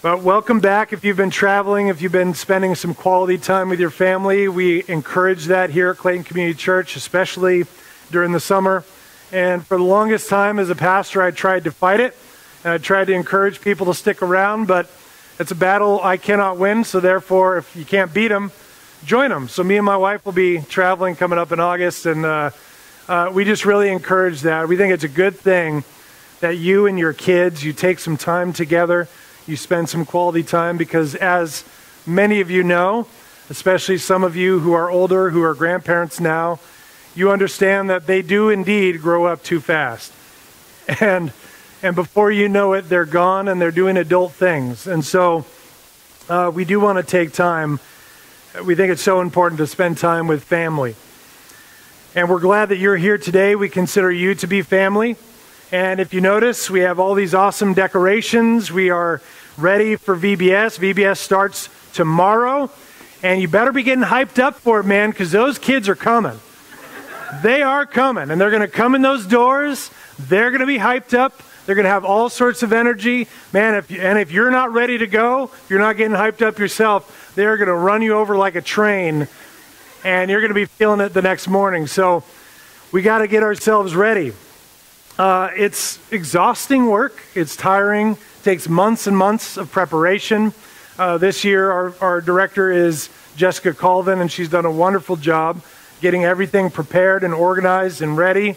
[0.00, 3.80] But welcome back if you've been traveling, if you've been spending some quality time with
[3.80, 4.46] your family.
[4.46, 7.64] We encourage that here at Clayton Community Church, especially
[8.12, 8.84] during the summer.
[9.32, 12.16] And for the longest time as a pastor, I tried to fight it.
[12.62, 14.88] And I tried to encourage people to stick around, but
[15.40, 16.84] it's a battle I cannot win.
[16.84, 18.52] So therefore, if you can't beat them,
[19.04, 19.48] join them.
[19.48, 22.50] So me and my wife will be traveling coming up in August, and uh,
[23.08, 24.68] uh, we just really encourage that.
[24.68, 25.82] We think it's a good thing
[26.38, 29.08] that you and your kids, you take some time together
[29.48, 31.64] you spend some quality time because, as
[32.06, 33.06] many of you know,
[33.48, 36.60] especially some of you who are older, who are grandparents now,
[37.14, 40.12] you understand that they do indeed grow up too fast.
[41.00, 41.34] And,
[41.82, 44.86] and before you know it, they're gone and they're doing adult things.
[44.86, 45.44] And so
[46.30, 47.78] uh, we do want to take time.
[48.64, 50.96] We think it's so important to spend time with family.
[52.14, 53.54] And we're glad that you're here today.
[53.54, 55.16] We consider you to be family.
[55.70, 58.72] And if you notice, we have all these awesome decorations.
[58.72, 59.20] We are
[59.58, 60.78] ready for VBS.
[60.78, 62.70] VBS starts tomorrow.
[63.22, 66.38] And you better be getting hyped up for it, man, because those kids are coming.
[67.42, 68.30] They are coming.
[68.30, 69.90] And they're going to come in those doors.
[70.18, 71.42] They're going to be hyped up.
[71.66, 73.26] They're going to have all sorts of energy.
[73.52, 76.58] Man, if you, and if you're not ready to go, you're not getting hyped up
[76.58, 79.28] yourself, they're going to run you over like a train.
[80.04, 81.86] And you're going to be feeling it the next morning.
[81.88, 82.22] So
[82.92, 84.32] we got to get ourselves ready.
[85.18, 90.52] Uh, it's exhausting work, it's tiring, it takes months and months of preparation.
[90.96, 95.60] Uh, this year, our, our director is Jessica Colvin, and she's done a wonderful job
[96.00, 98.50] getting everything prepared and organized and ready.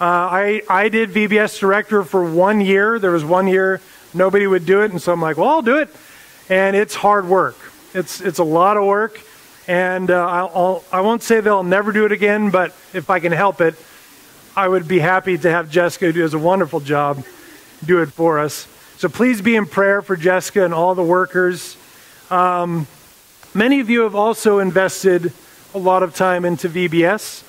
[0.00, 2.98] Uh, I, I did VBS director for one year.
[2.98, 3.82] There was one year
[4.14, 5.94] nobody would do it, and so I'm like, well, I'll do it.
[6.48, 7.58] And it's hard work.
[7.92, 9.20] It's, it's a lot of work,
[9.68, 13.20] and uh, I'll, I'll, I won't say they'll never do it again, but if I
[13.20, 13.74] can help it,
[14.56, 17.22] I would be happy to have Jessica, who does a wonderful job,
[17.84, 18.66] do it for us.
[19.00, 21.74] So please be in prayer for Jessica and all the workers.
[22.28, 22.86] Um,
[23.54, 25.32] many of you have also invested
[25.72, 27.42] a lot of time into VBS.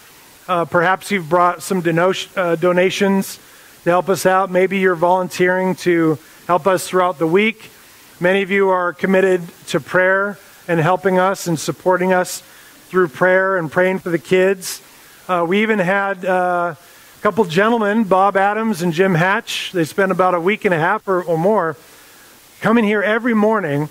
[0.48, 3.38] Uh, perhaps you've brought some uh, donations
[3.84, 4.50] to help us out.
[4.50, 6.18] Maybe you're volunteering to
[6.48, 7.70] help us throughout the week.
[8.22, 10.38] Many of you are committed to prayer
[10.70, 12.44] and helping us and supporting us
[12.88, 14.82] through prayer and praying for the kids.
[15.28, 16.76] Uh, we even had uh,
[17.22, 21.08] couple gentlemen, Bob Adams and Jim Hatch, they spent about a week and a half
[21.08, 21.78] or, or more
[22.62, 23.90] coming here every morning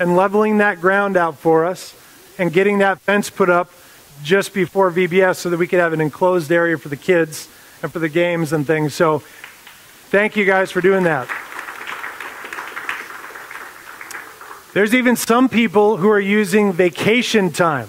[0.00, 1.94] and leveling that ground out for us
[2.38, 3.70] and getting that fence put up
[4.24, 7.48] just before VBS so that we could have an enclosed area for the kids
[7.84, 8.94] and for the games and things.
[8.94, 9.20] So
[10.10, 11.28] thank you guys for doing that.
[14.74, 17.86] There's even some people who are using vacation time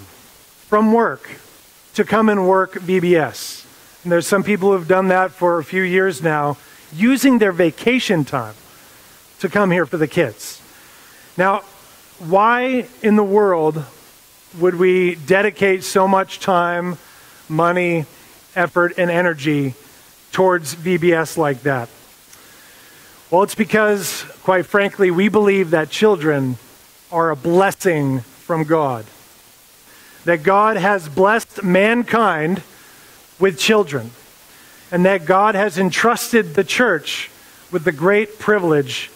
[0.68, 1.40] from work
[1.94, 3.63] to come and work VBS.
[4.04, 6.58] And there's some people who have done that for a few years now,
[6.92, 8.54] using their vacation time
[9.40, 10.60] to come here for the kids.
[11.38, 11.62] Now,
[12.18, 13.82] why in the world
[14.58, 16.98] would we dedicate so much time,
[17.48, 18.04] money,
[18.54, 19.74] effort, and energy
[20.32, 21.88] towards VBS like that?
[23.30, 26.58] Well, it's because, quite frankly, we believe that children
[27.10, 29.06] are a blessing from God.
[30.26, 32.62] That God has blessed mankind
[33.38, 34.10] with children,
[34.90, 37.30] and that God has entrusted the church
[37.70, 39.10] with the great privilege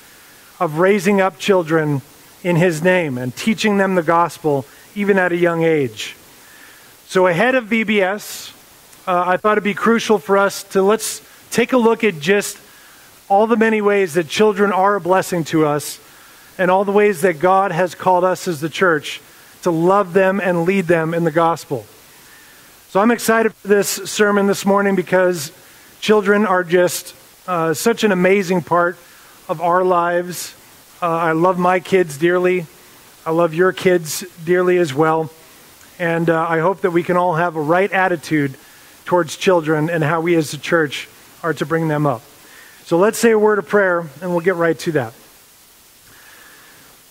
[0.59, 2.03] of raising up children
[2.43, 4.65] in His name and teaching them the gospel
[4.95, 6.17] even at a young age.
[7.07, 8.53] So, ahead of VBS,
[9.07, 12.59] uh, I thought it'd be crucial for us to let's take a look at just
[13.29, 16.01] all the many ways that children are a blessing to us
[16.59, 19.21] and all the ways that God has called us as the church
[19.63, 21.87] to love them and lead them in the gospel.
[22.91, 25.53] So I'm excited for this sermon this morning because
[26.01, 27.15] children are just
[27.47, 28.97] uh, such an amazing part
[29.47, 30.55] of our lives.
[31.03, 32.65] Uh, I love my kids dearly.
[33.27, 35.31] I love your kids dearly as well.
[35.99, 38.57] And uh, I hope that we can all have a right attitude
[39.05, 41.11] towards children and how we as a church
[41.43, 42.23] are to bring them up.
[42.85, 45.13] So let's say a word of prayer and we'll get right to that.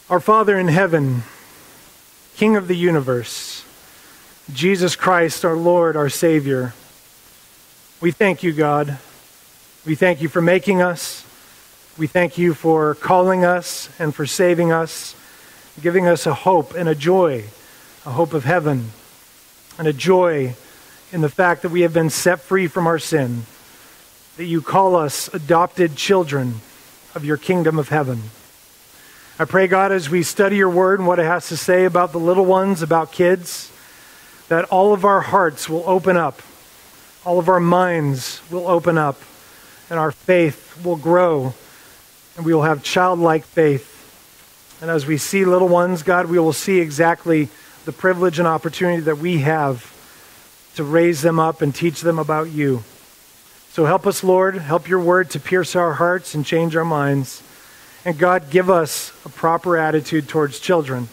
[0.10, 1.22] Our Father in heaven,
[2.36, 3.57] King of the universe,
[4.54, 6.74] Jesus Christ, our Lord, our Savior.
[8.00, 8.98] We thank you, God.
[9.86, 11.26] We thank you for making us.
[11.98, 15.16] We thank you for calling us and for saving us,
[15.82, 17.44] giving us a hope and a joy,
[18.06, 18.92] a hope of heaven,
[19.78, 20.56] and a joy
[21.12, 23.46] in the fact that we have been set free from our sin,
[24.38, 26.62] that you call us adopted children
[27.16, 28.22] of your kingdom of heaven.
[29.40, 32.14] I pray, God, as we study your word and what it has to say about
[32.14, 33.72] the little ones, about kids,
[34.50, 36.42] that all of our hearts will open up,
[37.26, 39.20] all of our minds will open up,
[39.90, 41.54] and our faith will grow,
[42.36, 43.94] and we will have childlike faith
[44.82, 47.50] And as we see little ones, God, we will see exactly
[47.86, 49.94] the privilege and opportunity that we have
[50.76, 52.84] to raise them up and teach them about you.
[53.72, 54.56] So help us, Lord.
[54.56, 57.42] Help your word to pierce our hearts and change our minds.
[58.06, 61.08] And God, give us a proper attitude towards children.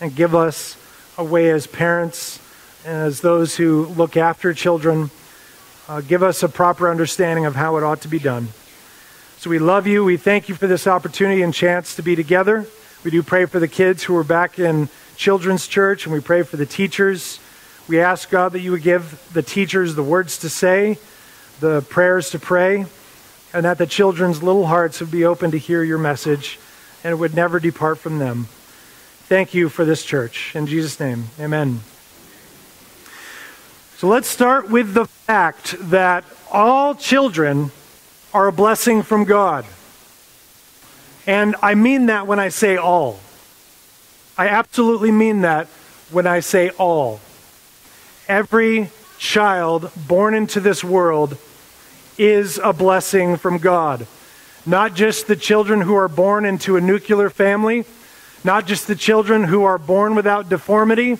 [0.00, 0.76] And give us
[1.16, 2.40] a way as parents
[2.84, 5.10] as those who look after children.
[5.88, 8.48] Uh, give us a proper understanding of how it ought to be done.
[9.38, 10.04] So we love you.
[10.04, 12.66] We thank you for this opportunity and chance to be together.
[13.04, 16.42] We do pray for the kids who are back in children's church, and we pray
[16.42, 17.40] for the teachers.
[17.88, 20.98] We ask God that you would give the teachers the words to say,
[21.60, 22.86] the prayers to pray,
[23.52, 26.58] and that the children's little hearts would be open to hear your message
[27.02, 28.46] and it would never depart from them.
[29.24, 30.54] Thank you for this church.
[30.54, 31.80] In Jesus' name, amen.
[34.00, 37.70] So let's start with the fact that all children
[38.32, 39.66] are a blessing from God.
[41.26, 43.20] And I mean that when I say all.
[44.38, 45.66] I absolutely mean that
[46.10, 47.20] when I say all.
[48.26, 48.88] Every
[49.18, 51.36] child born into this world
[52.16, 54.06] is a blessing from God.
[54.64, 57.84] Not just the children who are born into a nuclear family
[58.42, 61.18] not just the children who are born without deformity,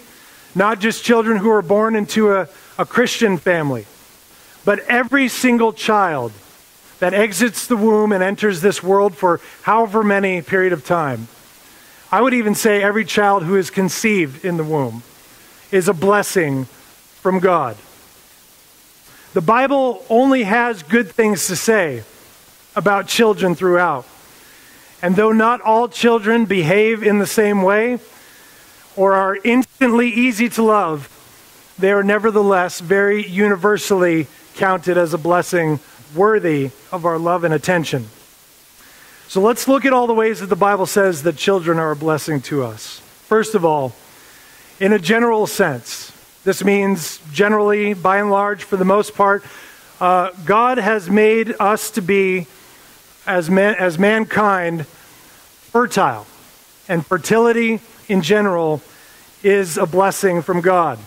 [0.55, 2.49] not just children who are born into a,
[2.81, 3.85] a Christian family,
[4.65, 6.33] but every single child
[6.99, 11.29] that exits the womb and enters this world for however many period of time.
[12.11, 15.03] I would even say every child who is conceived in the womb
[15.71, 16.65] is a blessing
[17.21, 17.77] from God.
[19.35, 22.03] The Bible only has good things to say
[22.75, 24.07] about children throughout.
[25.03, 27.99] And though not all children behave in the same way
[28.97, 31.20] or are instantly easy to love,
[31.81, 35.81] they are nevertheless very universally counted as a blessing
[36.15, 38.07] worthy of our love and attention.
[39.29, 41.97] So let's look at all the ways that the Bible says that children are a
[41.97, 42.99] blessing to us.
[42.99, 43.95] First of all,
[44.81, 46.13] in a general sense,
[46.43, 49.45] this means generally, by and large, for the most part,
[50.01, 52.47] uh, God has made us to be
[53.27, 56.27] as, man, as mankind fertile.
[56.89, 58.83] And fertility in general
[59.43, 60.99] is a blessing from God.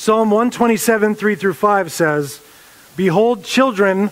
[0.00, 2.40] Psalm 127, 3 through 5 says,
[2.96, 4.08] Behold, children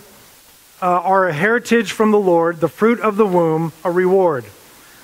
[0.83, 4.45] uh, are a heritage from the Lord, the fruit of the womb, a reward.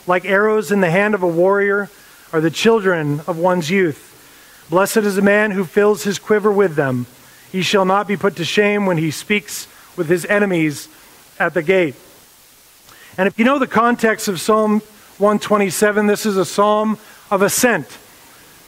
[0.06, 1.90] Like arrows in the hand of a warrior
[2.32, 4.68] are the children of one's youth.
[4.70, 7.08] Blessed is the man who fills his quiver with them.
[7.52, 9.68] He shall not be put to shame when he speaks
[9.98, 10.88] with his enemies
[11.40, 11.96] at the gate.
[13.18, 14.82] And if you know the context of Psalm
[15.18, 17.00] 127, this is a psalm
[17.32, 17.98] of ascent,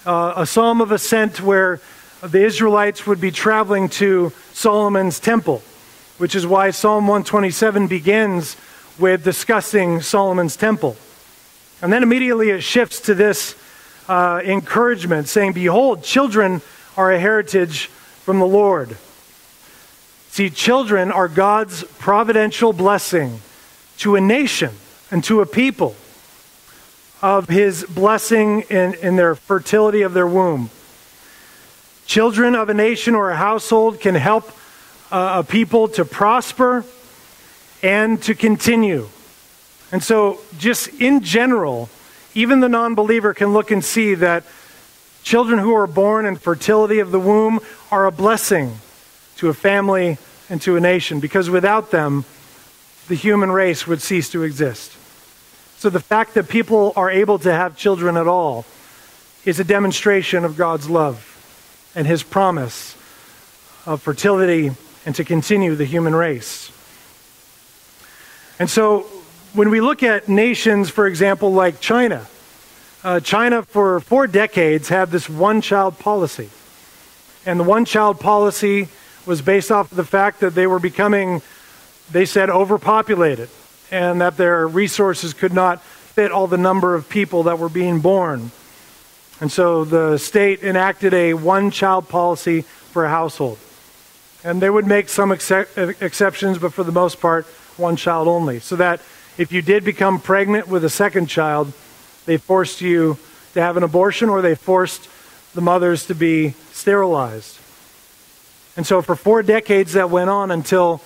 [0.04, 1.80] uh, a psalm of ascent where
[2.22, 5.62] the Israelites would be traveling to Solomon's temple,
[6.18, 8.58] which is why Psalm 127 begins
[8.98, 10.96] with discussing Solomon's temple.
[11.81, 13.56] And then immediately it shifts to this
[14.08, 16.62] uh, encouragement, saying, Behold, children
[16.96, 18.98] are a heritage from the Lord.
[20.30, 23.42] See, children are God's providential blessing
[24.00, 24.72] to a nation
[25.12, 25.96] and to a people
[27.22, 30.69] of his blessing in, in their fertility of their womb.
[32.07, 34.50] Children of a nation or a household can help
[35.12, 36.86] uh, a people to prosper
[37.83, 39.09] and to continue.
[39.92, 41.89] And so, just in general,
[42.33, 44.45] even the non believer can look and see that
[45.21, 47.59] children who are born in fertility of the womb
[47.92, 48.78] are a blessing
[49.35, 50.18] to a family
[50.49, 52.23] and to a nation because without them,
[53.09, 54.94] the human race would cease to exist.
[55.78, 58.66] So the fact that people are able to have children at all
[59.44, 61.37] is a demonstration of God's love
[61.97, 62.95] and his promise
[63.87, 64.69] of fertility
[65.04, 66.71] and to continue the human race.
[68.59, 69.07] And so
[69.54, 72.27] when we look at nations, for example, like China,
[73.04, 76.51] uh, China for four decades had this one child policy.
[77.47, 78.89] And the one child policy
[79.25, 81.42] was based off of the fact that they were becoming
[82.11, 83.49] they said overpopulated
[83.89, 88.01] and that their resources could not fit all the number of people that were being
[88.01, 88.51] born.
[89.40, 93.60] And so the state enacted a one child policy for a household.
[94.44, 97.46] And they would make some ex- exceptions, but for the most part,
[97.78, 98.60] one child only.
[98.60, 99.02] So that
[99.38, 101.72] if you did become pregnant with a second child,
[102.26, 103.18] they forced you
[103.54, 105.08] to have an abortion or they forced
[105.54, 107.60] the mothers to be sterilized.
[108.76, 111.02] And so for four decades that went on until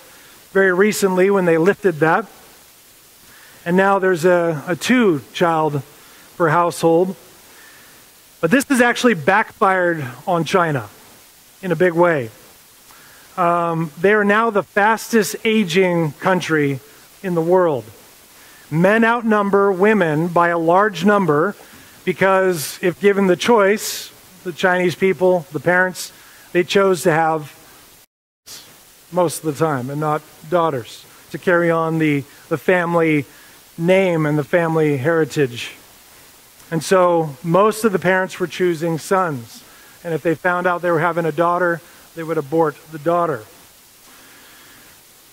[0.51, 2.25] very recently when they lifted that.
[3.65, 5.81] And now there's a, a two child
[6.37, 7.15] per household.
[8.41, 10.89] But this has actually backfired on China
[11.61, 12.31] in a big way.
[13.37, 16.79] Um, they are now the fastest aging country
[17.21, 17.85] in the world.
[18.71, 21.55] men outnumber women by a large number
[22.03, 24.11] because if given the choice,
[24.43, 26.11] the Chinese people, the parents,
[26.51, 27.53] they chose to have
[29.11, 33.25] most of the time and not daughters to carry on the, the family
[33.77, 35.73] name and the family heritage.
[36.71, 39.63] And so most of the parents were choosing sons.
[40.05, 41.81] And if they found out they were having a daughter,
[42.15, 43.43] they would abort the daughter.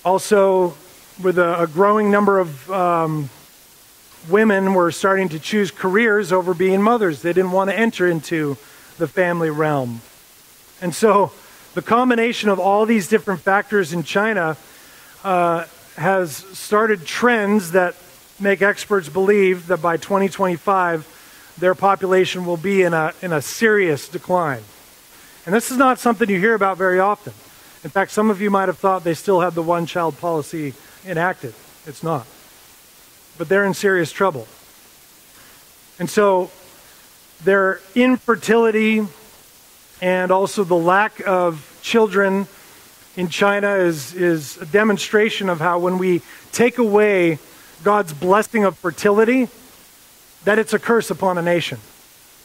[0.04, 0.74] Also,
[1.22, 3.30] with a, a growing number of um,
[4.28, 7.22] women were starting to choose careers over being mothers.
[7.22, 8.56] They didn't want to enter into
[8.98, 10.00] the family realm.
[10.82, 11.32] And so
[11.74, 14.56] the combination of all these different factors in China
[15.22, 15.66] uh,
[15.96, 17.94] has started trends that
[18.40, 21.14] make experts believe that by 2025,
[21.58, 24.62] their population will be in a, in a serious decline.
[25.46, 27.32] And this is not something you hear about very often.
[27.84, 30.74] In fact, some of you might have thought they still had the one child policy
[31.06, 31.54] enacted.
[31.86, 32.26] It's not.
[33.38, 34.46] But they're in serious trouble.
[35.98, 36.50] And so
[37.44, 39.06] their infertility
[40.00, 42.46] and also the lack of children
[43.16, 46.22] in China is, is a demonstration of how when we
[46.52, 47.38] take away
[47.82, 49.48] God's blessing of fertility,
[50.44, 51.78] that it's a curse upon a nation.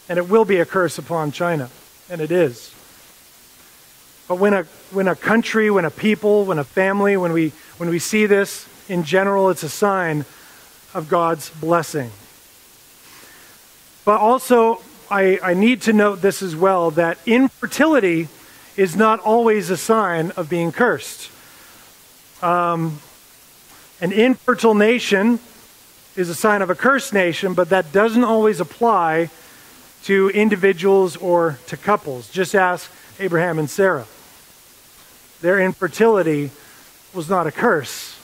[0.08, 1.70] And it will be a curse upon China.
[2.10, 2.74] And it is.
[4.28, 7.88] But when a, when a country, when a people, when a family, when we, when
[7.90, 10.24] we see this, in general, it's a sign
[10.92, 12.10] of God's blessing.
[14.04, 18.28] But also, I, I need to note this as well that infertility
[18.76, 21.30] is not always a sign of being cursed.
[22.42, 23.00] Um,
[24.00, 25.38] an infertile nation
[26.16, 29.30] is a sign of a cursed nation, but that doesn't always apply
[30.04, 32.30] to individuals or to couples.
[32.30, 34.06] Just ask Abraham and Sarah.
[35.40, 36.50] Their infertility
[37.12, 38.18] was not a curse.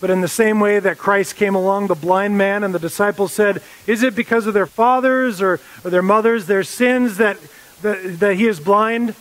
[0.00, 3.32] But in the same way that Christ came along, the blind man and the disciples
[3.32, 7.38] said, Is it because of their fathers or, or their mothers, their sins, that,
[7.82, 9.14] that, that he is blind?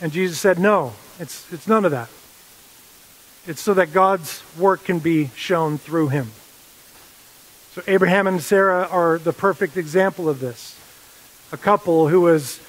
[0.00, 2.08] And Jesus said, No, it's, it's none of that.
[3.46, 6.30] It's so that God's work can be shown through him.
[7.74, 10.78] So Abraham and Sarah are the perfect example of this.
[11.50, 12.60] A couple who was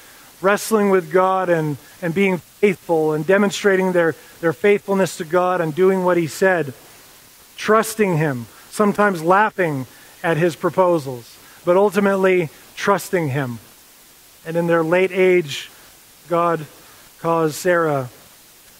[0.42, 5.72] wrestling with God and, and being faithful and demonstrating their, their faithfulness to God and
[5.72, 6.74] doing what he said,
[7.56, 9.86] trusting him, sometimes laughing
[10.24, 13.60] at his proposals, but ultimately trusting him.
[14.44, 15.70] And in their late age,
[16.28, 16.66] God
[17.20, 18.08] caused Sarah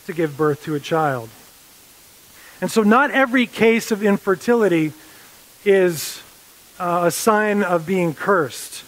[0.06, 1.28] to give birth to a child.
[2.60, 4.92] And so, not every case of infertility
[5.66, 6.22] is
[6.78, 8.84] uh, a sign of being cursed.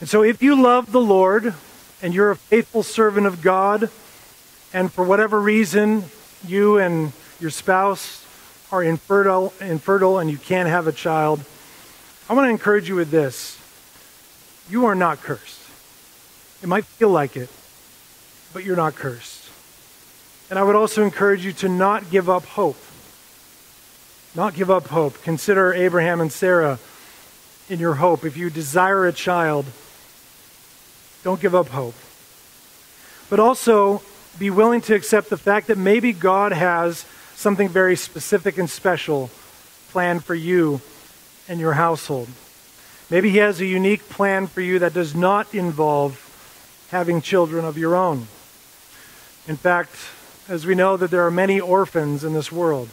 [0.00, 1.54] And so, if you love the Lord
[2.02, 3.88] and you're a faithful servant of God,
[4.74, 6.04] and for whatever reason
[6.46, 8.26] you and your spouse
[8.72, 11.42] are infertile, infertile and you can't have a child,
[12.28, 13.58] I want to encourage you with this.
[14.68, 15.60] You are not cursed.
[16.62, 17.48] It might feel like it,
[18.52, 19.48] but you're not cursed.
[20.50, 22.76] And I would also encourage you to not give up hope.
[24.36, 25.22] Not give up hope.
[25.22, 26.78] Consider Abraham and Sarah
[27.70, 28.22] in your hope.
[28.22, 29.64] If you desire a child,
[31.24, 31.94] don't give up hope.
[33.30, 34.02] But also
[34.38, 39.30] be willing to accept the fact that maybe God has something very specific and special
[39.88, 40.82] planned for you
[41.48, 42.28] and your household.
[43.08, 46.20] Maybe He has a unique plan for you that does not involve
[46.90, 48.26] having children of your own.
[49.48, 49.96] In fact,
[50.46, 52.90] as we know that there are many orphans in this world,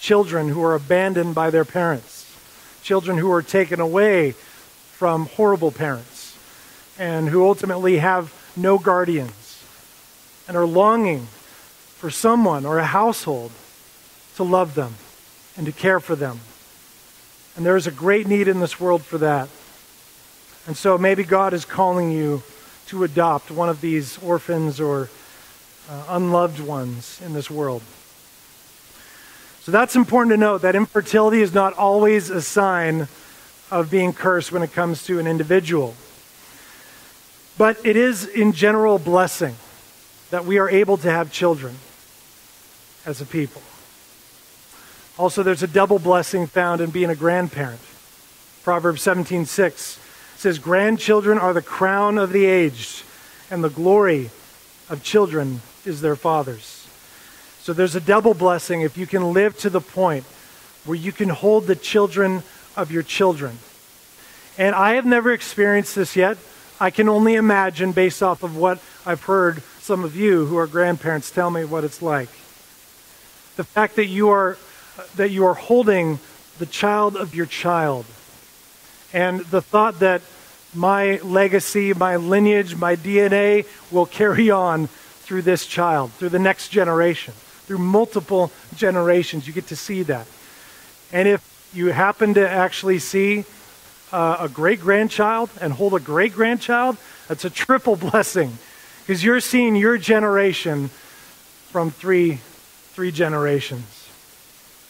[0.00, 2.26] children who are abandoned by their parents,
[2.82, 6.36] children who are taken away from horrible parents,
[6.98, 9.62] and who ultimately have no guardians
[10.48, 11.26] and are longing
[11.96, 13.52] for someone or a household
[14.36, 14.94] to love them
[15.56, 16.40] and to care for them.
[17.56, 19.48] And there is a great need in this world for that.
[20.66, 22.42] And so maybe God is calling you
[22.86, 25.10] to adopt one of these orphans or
[25.88, 27.82] uh, unloved ones in this world.
[29.62, 33.08] So that's important to note that infertility is not always a sign
[33.70, 35.94] of being cursed when it comes to an individual.
[37.58, 39.54] But it is, in general, blessing
[40.30, 41.76] that we are able to have children
[43.04, 43.62] as a people.
[45.18, 47.80] Also, there's a double blessing found in being a grandparent.
[48.64, 49.98] Proverbs 17:6
[50.38, 53.02] says, "Grandchildren are the crown of the aged,
[53.50, 54.30] and the glory
[54.88, 56.79] of children is their fathers.
[57.62, 60.24] So there's a double blessing if you can live to the point
[60.84, 62.42] where you can hold the children
[62.76, 63.58] of your children.
[64.56, 66.38] And I have never experienced this yet.
[66.80, 70.66] I can only imagine based off of what I've heard some of you who are
[70.66, 72.28] grandparents tell me what it's like.
[73.56, 74.56] The fact that you are
[75.16, 76.18] that you are holding
[76.58, 78.06] the child of your child.
[79.12, 80.22] And the thought that
[80.74, 86.68] my legacy, my lineage, my DNA will carry on through this child, through the next
[86.68, 87.34] generation,
[87.70, 89.46] through multiple generations.
[89.46, 90.26] You get to see that.
[91.12, 93.44] And if you happen to actually see
[94.10, 96.96] uh, a great grandchild and hold a great grandchild,
[97.28, 98.58] that's a triple blessing
[99.02, 100.88] because you're seeing your generation
[101.68, 102.40] from three,
[102.94, 104.08] three generations.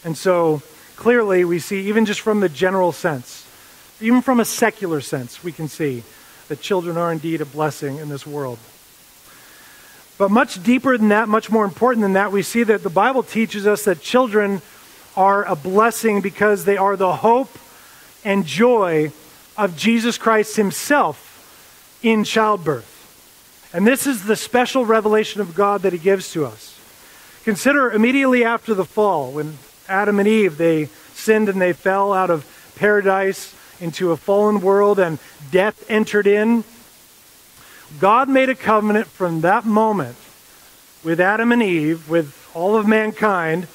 [0.03, 0.63] And so
[0.95, 3.45] clearly, we see, even just from the general sense,
[3.99, 6.01] even from a secular sense, we can see
[6.47, 8.57] that children are indeed a blessing in this world.
[10.21, 13.23] But much deeper than that, much more important than that, we see that the Bible
[13.23, 14.61] teaches us that children
[15.17, 17.49] are a blessing because they are the hope
[18.23, 19.11] and joy
[19.57, 22.85] of Jesus Christ Himself in childbirth.
[23.73, 26.79] And this is the special revelation of God that He gives to us.
[27.43, 29.57] Consider immediately after the fall, when
[29.89, 30.85] Adam and Eve, they
[31.15, 35.17] sinned and they fell out of paradise into a fallen world and
[35.49, 36.63] death entered in.
[37.99, 40.15] God made a covenant from that moment
[41.03, 43.67] with Adam and Eve, with all of mankind,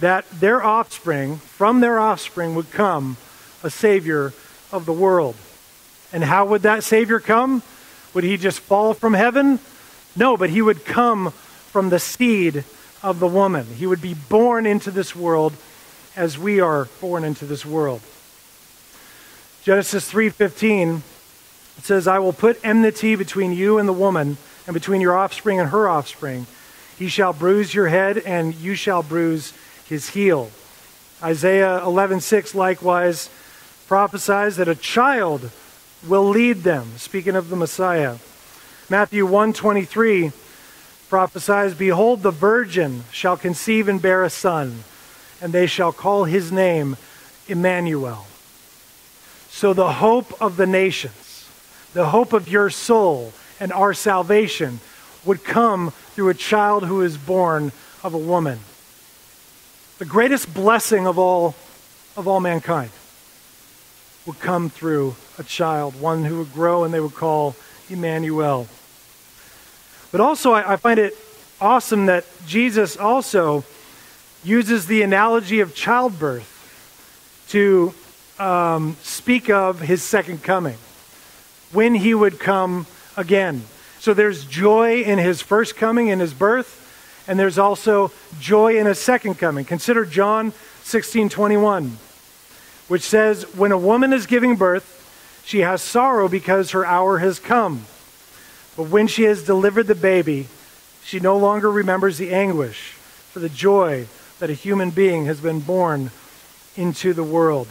[0.00, 3.16] that their offspring, from their offspring, would come
[3.62, 4.32] a Savior
[4.72, 5.36] of the world.
[6.12, 7.62] And how would that Savior come?
[8.14, 9.58] Would he just fall from heaven?
[10.16, 12.64] No, but he would come from the seed
[13.02, 13.66] of the woman.
[13.76, 15.54] He would be born into this world
[16.16, 18.00] as we are born into this world.
[19.64, 21.02] Genesis 3:15
[21.80, 24.36] says, "I will put enmity between you and the woman,
[24.66, 26.46] and between your offspring and her offspring.
[26.98, 29.52] He shall bruise your head, and you shall bruise
[29.88, 30.50] his heel."
[31.22, 33.28] Isaiah 11:6 likewise
[33.88, 35.50] prophesies that a child
[36.06, 38.16] will lead them, speaking of the Messiah.
[38.88, 40.32] Matthew 1:23
[41.08, 44.84] prophesies, "Behold, the virgin shall conceive and bear a son,
[45.40, 46.96] and they shall call his name
[47.48, 48.26] Emmanuel."
[49.50, 51.14] So the hope of the nations,
[51.94, 54.80] the hope of your soul and our salvation
[55.24, 58.58] would come through a child who is born of a woman.
[59.98, 61.54] The greatest blessing of all
[62.16, 62.90] of all mankind
[64.26, 67.56] would come through a child, one who would grow and they would call
[67.88, 68.68] Emmanuel.
[70.10, 71.16] But also, I, I find it
[71.60, 73.64] awesome that Jesus also
[74.44, 76.48] uses the analogy of childbirth
[77.48, 77.94] to
[78.38, 80.76] um, speak of his second coming,
[81.72, 83.62] when he would come again.
[83.98, 86.78] So there's joy in his first coming, in his birth,
[87.28, 89.64] and there's also joy in his second coming.
[89.64, 91.98] Consider John 16 21
[92.92, 97.38] which says, When a woman is giving birth, she has sorrow because her hour has
[97.38, 97.86] come.
[98.76, 100.48] But when she has delivered the baby,
[101.02, 102.92] she no longer remembers the anguish
[103.32, 104.08] for the joy
[104.40, 106.10] that a human being has been born
[106.76, 107.68] into the world.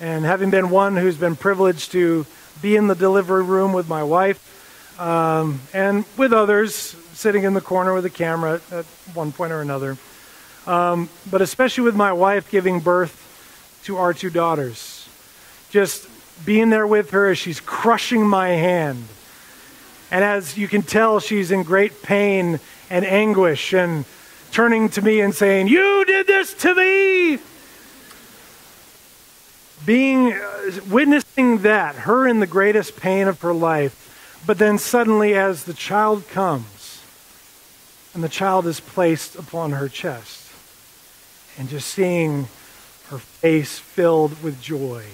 [0.00, 2.24] And having been one who's been privileged to
[2.62, 6.74] be in the delivery room with my wife um, and with others
[7.12, 9.96] sitting in the corner with a camera at one point or another,
[10.66, 13.20] um, but especially with my wife giving birth
[13.84, 15.08] to our two daughters.
[15.70, 16.08] Just
[16.44, 19.06] being there with her as she's crushing my hand.
[20.10, 24.04] And as you can tell, she's in great pain and anguish and
[24.52, 27.38] turning to me and saying, You did this to me.
[29.84, 35.34] Being, uh, witnessing that, her in the greatest pain of her life, but then suddenly
[35.34, 37.00] as the child comes
[38.14, 40.48] and the child is placed upon her chest,
[41.58, 42.48] and just seeing
[43.08, 45.04] her face filled with joy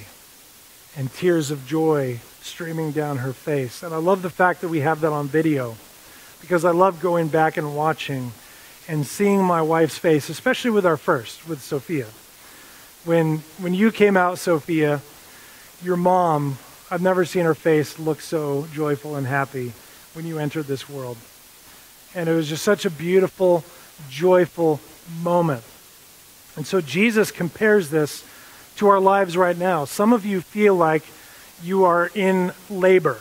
[0.96, 3.83] and tears of joy streaming down her face.
[3.83, 5.76] And I love the fact that we have that on video
[6.40, 8.33] because I love going back and watching
[8.88, 12.06] and seeing my wife's face, especially with our first, with Sophia.
[13.05, 15.01] When, when you came out, Sophia,
[15.83, 16.59] your mom,
[16.91, 19.73] I've never seen her face look so joyful and happy
[20.13, 21.17] when you entered this world.
[22.15, 23.65] And it was just such a beautiful,
[24.11, 24.81] joyful
[25.23, 25.63] moment.
[26.57, 28.25] And so Jesus compares this
[28.77, 29.85] to our lives right now.
[29.85, 31.05] Some of you feel like
[31.63, 33.19] you are in labor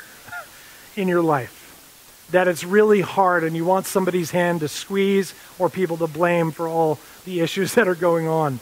[0.96, 5.70] in your life, that it's really hard and you want somebody's hand to squeeze or
[5.70, 8.60] people to blame for all the issues that are going on.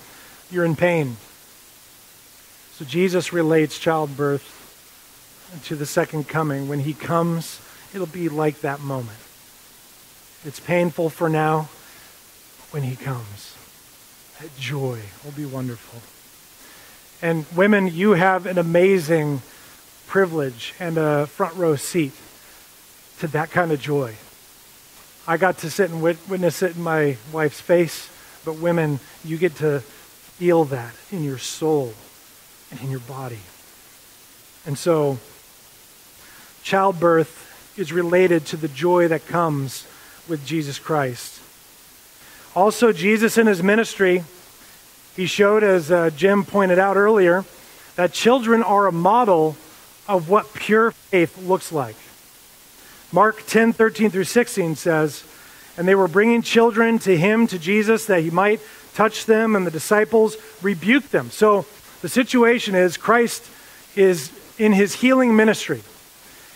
[0.50, 1.18] You're in pain.
[2.74, 4.54] So Jesus relates childbirth
[5.66, 6.68] to the second coming.
[6.68, 7.60] When he comes,
[7.94, 9.18] it'll be like that moment.
[10.46, 11.70] It's painful for now
[12.72, 13.56] when he comes.
[14.40, 16.02] That joy will be wonderful.
[17.22, 19.42] And women, you have an amazing
[20.06, 22.14] privilege and a front row seat
[23.20, 24.16] to that kind of joy.
[25.28, 28.10] I got to sit and witness it in my wife's face,
[28.46, 29.84] but women, you get to
[30.38, 31.93] feel that in your soul
[32.69, 33.39] and in your body.
[34.67, 35.17] And so,
[36.62, 39.88] childbirth is related to the joy that comes
[40.28, 41.41] with Jesus Christ.
[42.56, 44.23] Also, Jesus in his ministry,
[45.15, 47.43] he showed, as uh, Jim pointed out earlier,
[47.95, 49.58] that children are a model
[50.08, 51.95] of what pure faith looks like.
[53.12, 55.23] Mark 10 13 through 16 says,
[55.78, 58.60] And they were bringing children to him, to Jesus, that he might
[58.98, 61.30] touch them, and the disciples rebuked them.
[61.30, 61.68] So
[62.02, 63.48] the situation is Christ
[63.96, 65.84] is in his healing ministry,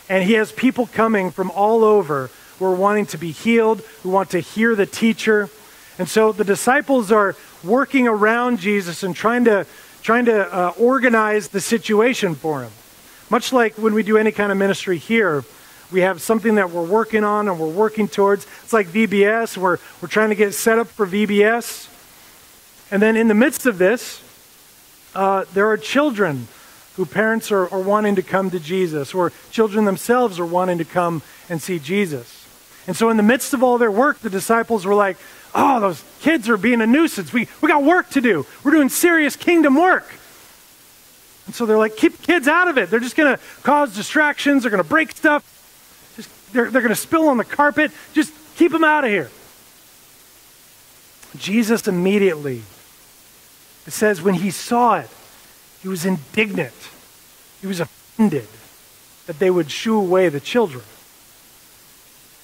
[0.09, 4.09] and he has people coming from all over who are wanting to be healed, who
[4.09, 5.51] want to hear the teacher.
[5.99, 9.67] And so the disciples are working around Jesus and trying to,
[10.01, 12.71] trying to uh, organize the situation for him.
[13.29, 15.43] Much like when we do any kind of ministry here,
[15.91, 18.47] we have something that we're working on and we're working towards.
[18.63, 19.57] It's like VBS.
[19.57, 21.89] We're, we're trying to get set up for VBS.
[22.91, 24.21] And then in the midst of this,
[25.15, 26.47] uh, there are children
[26.95, 30.85] who parents are, are wanting to come to Jesus, or children themselves are wanting to
[30.85, 32.45] come and see Jesus.
[32.85, 35.17] And so, in the midst of all their work, the disciples were like,
[35.53, 37.33] Oh, those kids are being a nuisance.
[37.33, 38.45] We, we got work to do.
[38.63, 40.07] We're doing serious kingdom work.
[41.45, 42.89] And so they're like, Keep kids out of it.
[42.89, 44.63] They're just going to cause distractions.
[44.63, 45.43] They're going to break stuff.
[46.15, 47.91] Just, they're they're going to spill on the carpet.
[48.13, 49.29] Just keep them out of here.
[51.37, 52.63] Jesus immediately,
[53.85, 55.09] it says, when he saw it,
[55.81, 56.73] he was indignant.
[57.61, 58.47] He was offended
[59.27, 60.83] that they would shoo away the children.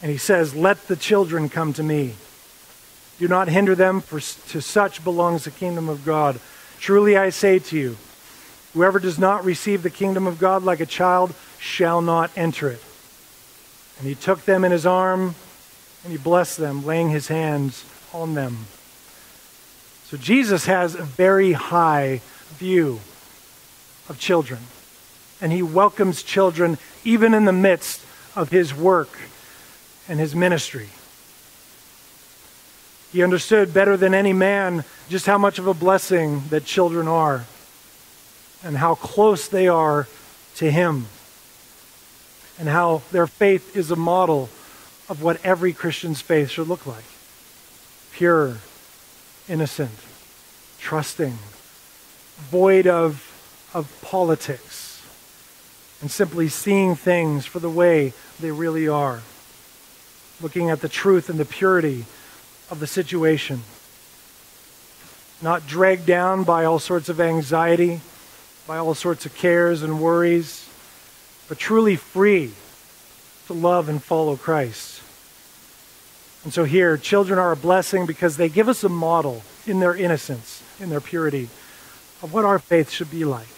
[0.02, 2.15] And he says, Let the children come to me.
[3.19, 6.39] Do not hinder them, for to such belongs the kingdom of God.
[6.80, 7.97] Truly I say to you,
[8.73, 12.84] whoever does not receive the kingdom of God like a child shall not enter it.
[13.97, 15.34] And he took them in his arm
[16.04, 18.67] and he blessed them, laying his hands on them.
[20.10, 22.22] So Jesus has a very high
[22.56, 23.02] view
[24.08, 24.60] of children.
[25.41, 28.04] And he welcomes children even in the midst
[28.36, 29.10] of his work
[30.08, 30.88] and his ministry.
[33.12, 37.46] He understood better than any man just how much of a blessing that children are
[38.63, 40.08] and how close they are
[40.56, 41.08] to him
[42.58, 44.50] and how their faith is a model
[45.10, 47.04] of what every Christian's faith should look like
[48.12, 48.58] pure,
[49.50, 49.92] innocent,
[50.80, 51.38] trusting,
[52.38, 55.02] void of, of politics,
[56.02, 59.22] and simply seeing things for the way they really are,
[60.42, 62.06] looking at the truth and the purity
[62.70, 63.62] of the situation,
[65.42, 68.02] not dragged down by all sorts of anxiety,
[68.68, 70.68] by all sorts of cares and worries,
[71.48, 72.52] but truly free
[73.48, 74.97] to love and follow Christ.
[76.48, 79.94] And so here, children are a blessing because they give us a model in their
[79.94, 81.50] innocence, in their purity,
[82.24, 83.50] of what our faith should be like.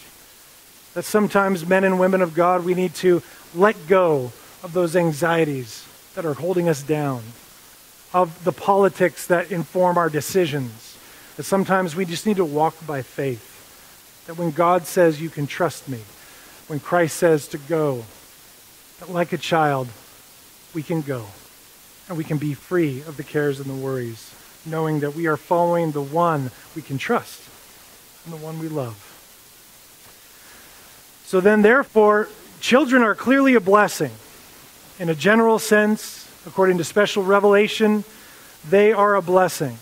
[0.94, 3.22] That sometimes, men and women of God, we need to
[3.54, 4.32] let go
[4.64, 7.22] of those anxieties that are holding us down,
[8.12, 10.98] of the politics that inform our decisions.
[11.36, 14.24] That sometimes we just need to walk by faith.
[14.26, 16.00] That when God says, You can trust me,
[16.66, 18.04] when Christ says to go,
[18.98, 19.86] that like a child,
[20.74, 21.26] we can go
[22.10, 24.34] and we can be free of the cares and the worries,
[24.66, 27.40] knowing that we are following the one we can trust
[28.24, 28.96] and the one we love.
[31.24, 32.28] So then, therefore,
[32.60, 34.10] children are clearly a blessing.
[34.98, 38.02] In a general sense, according to special revelation,
[38.68, 39.78] they are a blessing.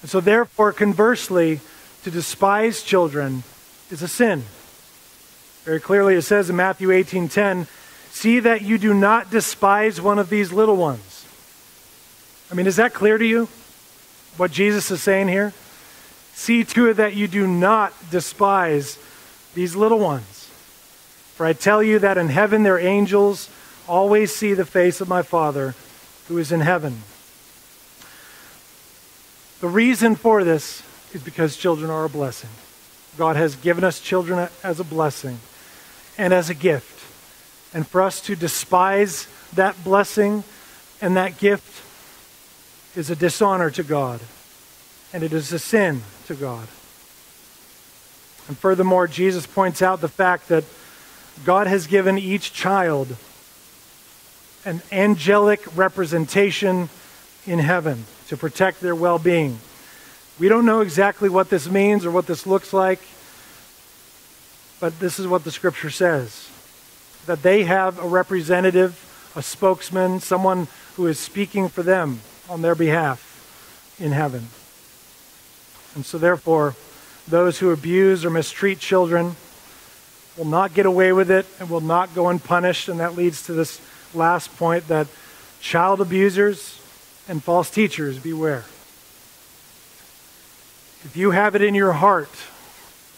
[0.00, 1.60] And so, therefore, conversely,
[2.04, 3.42] to despise children
[3.90, 4.44] is a sin.
[5.64, 7.66] Very clearly, it says in Matthew 18:10,
[8.14, 11.26] See that you do not despise one of these little ones.
[12.48, 13.48] I mean, is that clear to you?
[14.36, 15.52] What Jesus is saying here?
[16.32, 18.98] See to it that you do not despise
[19.54, 20.48] these little ones.
[21.34, 23.50] For I tell you that in heaven their angels
[23.88, 25.74] always see the face of my Father
[26.28, 27.02] who is in heaven.
[29.60, 32.50] The reason for this is because children are a blessing.
[33.18, 35.40] God has given us children as a blessing
[36.16, 36.93] and as a gift
[37.74, 40.44] and for us to despise that blessing
[41.00, 41.82] and that gift
[42.96, 44.20] is a dishonor to God,
[45.12, 46.68] and it is a sin to God.
[48.46, 50.64] And furthermore, Jesus points out the fact that
[51.44, 53.16] God has given each child
[54.64, 56.88] an angelic representation
[57.46, 59.58] in heaven to protect their well being.
[60.38, 63.00] We don't know exactly what this means or what this looks like,
[64.78, 66.50] but this is what the scripture says
[67.26, 72.74] that they have a representative, a spokesman, someone who is speaking for them on their
[72.74, 73.30] behalf
[73.98, 74.48] in heaven.
[75.94, 76.74] And so, therefore,
[77.26, 79.36] those who abuse or mistreat children
[80.36, 82.88] will not get away with it and will not go unpunished.
[82.88, 83.80] And that leads to this
[84.12, 85.06] last point that
[85.60, 86.80] child abusers
[87.28, 88.64] and false teachers beware.
[91.04, 92.30] If you have it in your heart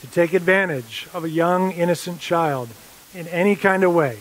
[0.00, 2.68] to take advantage of a young, innocent child
[3.16, 4.18] in any kind of way,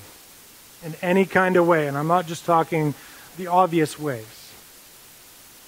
[0.86, 2.94] in any kind of way, and I'm not just talking
[3.36, 4.54] the obvious ways,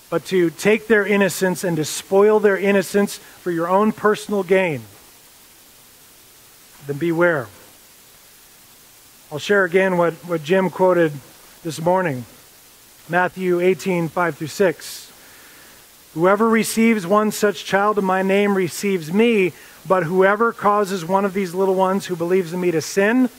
[0.09, 4.81] but to take their innocence and to spoil their innocence for your own personal gain,
[6.87, 7.47] then beware.
[9.29, 11.11] I'll share again what, what Jim quoted
[11.63, 12.25] this morning
[13.09, 15.11] Matthew 18, 5 through 6.
[16.13, 19.51] Whoever receives one such child in my name receives me,
[19.87, 23.29] but whoever causes one of these little ones who believes in me to sin,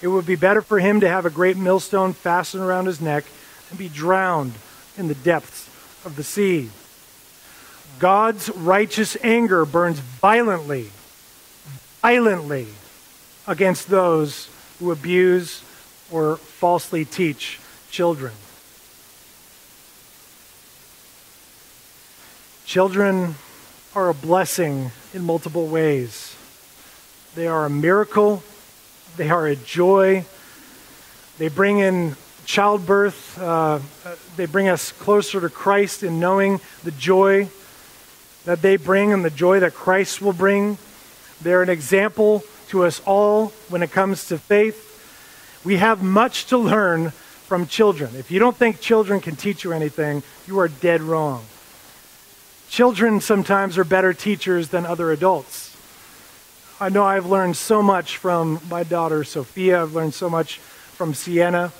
[0.00, 3.24] it would be better for him to have a great millstone fastened around his neck
[3.70, 4.54] and be drowned
[4.96, 5.68] in the depths
[6.04, 6.70] of the sea.
[7.98, 10.90] God's righteous anger burns violently,
[12.02, 12.66] violently
[13.46, 15.62] against those who abuse
[16.10, 18.32] or falsely teach children.
[22.66, 23.36] Children
[23.94, 26.36] are a blessing in multiple ways.
[27.34, 28.42] They are a miracle,
[29.16, 30.24] they are a joy.
[31.38, 33.80] They bring in childbirth, uh,
[34.36, 37.48] they bring us closer to Christ in knowing the joy
[38.44, 40.78] that they bring and the joy that Christ will bring.
[41.40, 44.82] They're an example to us all when it comes to faith.
[45.64, 48.14] We have much to learn from children.
[48.16, 51.44] If you don't think children can teach you anything, you are dead wrong.
[52.74, 55.76] Children sometimes are better teachers than other adults.
[56.80, 61.14] I know I've learned so much from my daughter Sophia, I've learned so much from
[61.14, 61.72] Sienna.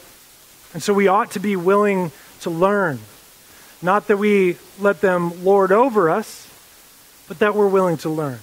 [0.72, 3.00] And so we ought to be willing to learn.
[3.82, 6.48] Not that we let them lord over us,
[7.26, 8.38] but that we're willing to learn.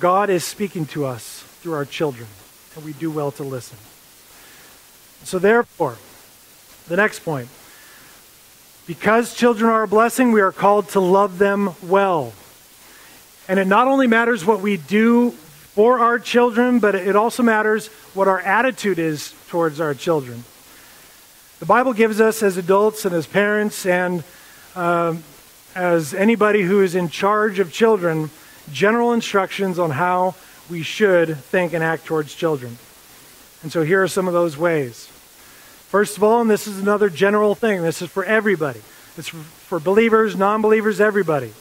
[0.00, 2.28] God is speaking to us through our children,
[2.76, 3.76] and we do well to listen.
[5.22, 5.98] So, therefore,
[6.88, 7.50] the next point
[8.86, 12.32] because children are a blessing, we are called to love them well.
[13.48, 17.88] And it not only matters what we do for our children, but it also matters
[18.14, 20.44] what our attitude is towards our children.
[21.60, 24.24] The Bible gives us, as adults and as parents and
[24.74, 25.22] um,
[25.74, 28.30] as anybody who is in charge of children,
[28.72, 30.34] general instructions on how
[30.70, 32.78] we should think and act towards children.
[33.62, 35.11] And so here are some of those ways.
[35.92, 38.80] First of all, and this is another general thing, this is for everybody.
[39.18, 41.52] It's for believers, non believers, everybody.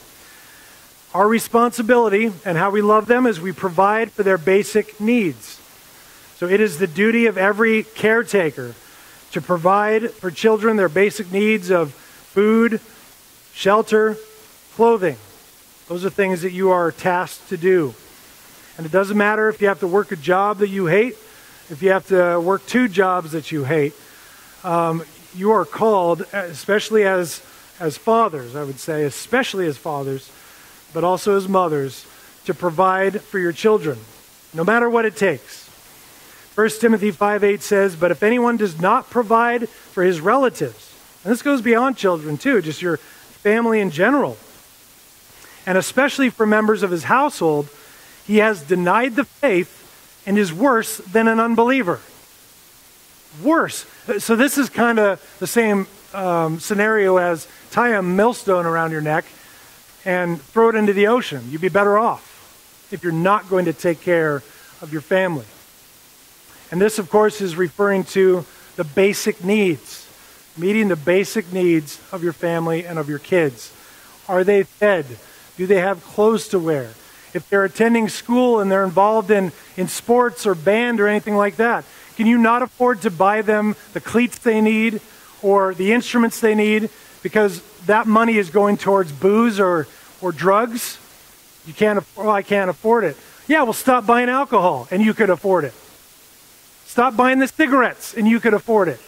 [1.13, 5.59] Our responsibility and how we love them is we provide for their basic needs.
[6.37, 8.73] So it is the duty of every caretaker
[9.33, 12.79] to provide for children their basic needs of food,
[13.53, 14.15] shelter,
[14.75, 15.17] clothing.
[15.89, 17.93] Those are things that you are tasked to do.
[18.77, 21.17] And it doesn't matter if you have to work a job that you hate,
[21.69, 23.93] if you have to work two jobs that you hate
[24.63, 25.03] um,
[25.35, 27.41] you are called, especially as,
[27.79, 30.31] as fathers, I would say, especially as fathers,
[30.93, 32.05] but also as mothers,
[32.45, 33.97] to provide for your children,
[34.53, 35.67] no matter what it takes.
[36.55, 40.93] 1 Timothy 5 8 says, But if anyone does not provide for his relatives,
[41.23, 44.37] and this goes beyond children too, just your family in general,
[45.65, 47.69] and especially for members of his household,
[48.25, 49.77] he has denied the faith
[50.25, 51.99] and is worse than an unbeliever
[53.43, 53.85] worse.
[54.19, 59.01] So this is kind of the same um, scenario as tie a millstone around your
[59.01, 59.25] neck
[60.05, 61.43] and throw it into the ocean.
[61.49, 64.43] You'd be better off if you're not going to take care
[64.81, 65.45] of your family.
[66.71, 70.07] And this, of course, is referring to the basic needs,
[70.57, 73.73] meeting the basic needs of your family and of your kids.
[74.27, 75.05] Are they fed?
[75.57, 76.89] Do they have clothes to wear?
[77.33, 81.57] If they're attending school and they're involved in, in sports or band or anything like
[81.57, 81.85] that,
[82.21, 85.01] can you not afford to buy them the cleats they need
[85.41, 86.91] or the instruments they need
[87.23, 89.87] because that money is going towards booze or,
[90.21, 90.99] or drugs?
[91.65, 93.17] You can't, afford, well, I can't afford it.
[93.47, 95.73] Yeah, well, stop buying alcohol and you could afford it.
[96.85, 98.99] Stop buying the cigarettes and you could afford it.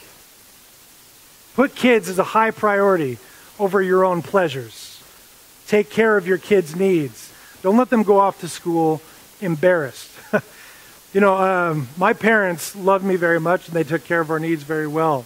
[1.53, 3.19] Put kids as a high priority
[3.59, 5.03] over your own pleasures.
[5.67, 7.31] Take care of your kids' needs.
[7.61, 9.03] Don't let them go off to school
[9.39, 10.12] embarrassed.
[11.13, 14.39] You know, um, my parents loved me very much, and they took care of our
[14.39, 15.25] needs very well.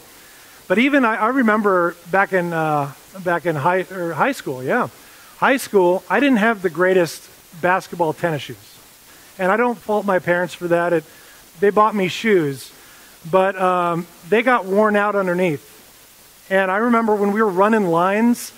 [0.67, 2.91] But even I, I remember back in uh,
[3.23, 4.89] back in high or high school, yeah,
[5.37, 7.29] high school, I didn't have the greatest
[7.61, 8.79] basketball tennis shoes,
[9.39, 10.91] and I don't fault my parents for that.
[10.91, 11.05] It,
[11.61, 12.69] they bought me shoes,
[13.31, 15.73] but um, they got worn out underneath.
[16.49, 18.51] And I remember when we were running lines,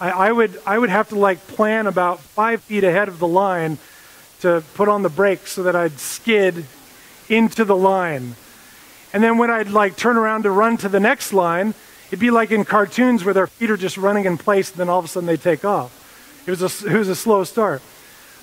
[0.00, 3.28] I, I, would, I would have to like plan about five feet ahead of the
[3.28, 3.78] line
[4.44, 6.66] to put on the brakes so that I'd skid
[7.30, 8.36] into the line.
[9.14, 11.72] And then when I'd like turn around to run to the next line,
[12.08, 14.90] it'd be like in cartoons where their feet are just running in place and then
[14.90, 16.44] all of a sudden they take off.
[16.46, 17.80] It was a, it was a slow start.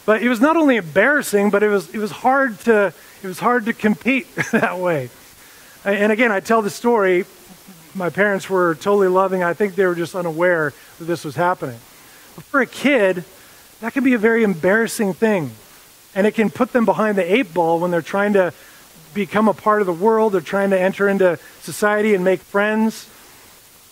[0.07, 3.37] But it was not only embarrassing, but it was, it was hard to, it was
[3.37, 5.11] hard to compete that way.
[5.85, 7.25] And again, I tell the story.
[7.93, 9.43] My parents were totally loving.
[9.43, 11.79] I think they were just unaware that this was happening.
[12.35, 13.23] But for a kid,
[13.81, 15.51] that can be a very embarrassing thing.
[16.13, 18.53] And it can put them behind the eight ball when they're trying to
[19.13, 23.09] become a part of the world, they're trying to enter into society and make friends.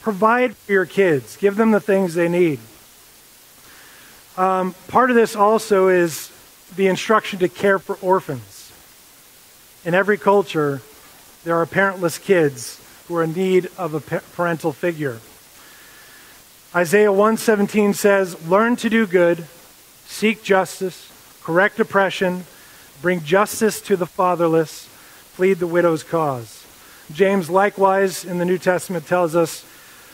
[0.02, 2.60] Provide for your kids, give them the things they need.
[4.38, 6.32] Um, part of this also is
[6.76, 8.72] the instruction to care for orphans.
[9.84, 10.82] In every culture,
[11.44, 15.20] there are parentless kids who are in need of a parental figure.
[16.76, 19.46] Isaiah 117 says, "Learn to do good,
[20.08, 21.09] seek justice,
[21.50, 22.46] correct oppression,
[23.02, 24.88] bring justice to the fatherless,
[25.36, 26.64] plead the widow's cause."
[27.12, 29.64] James likewise in the New Testament tells us,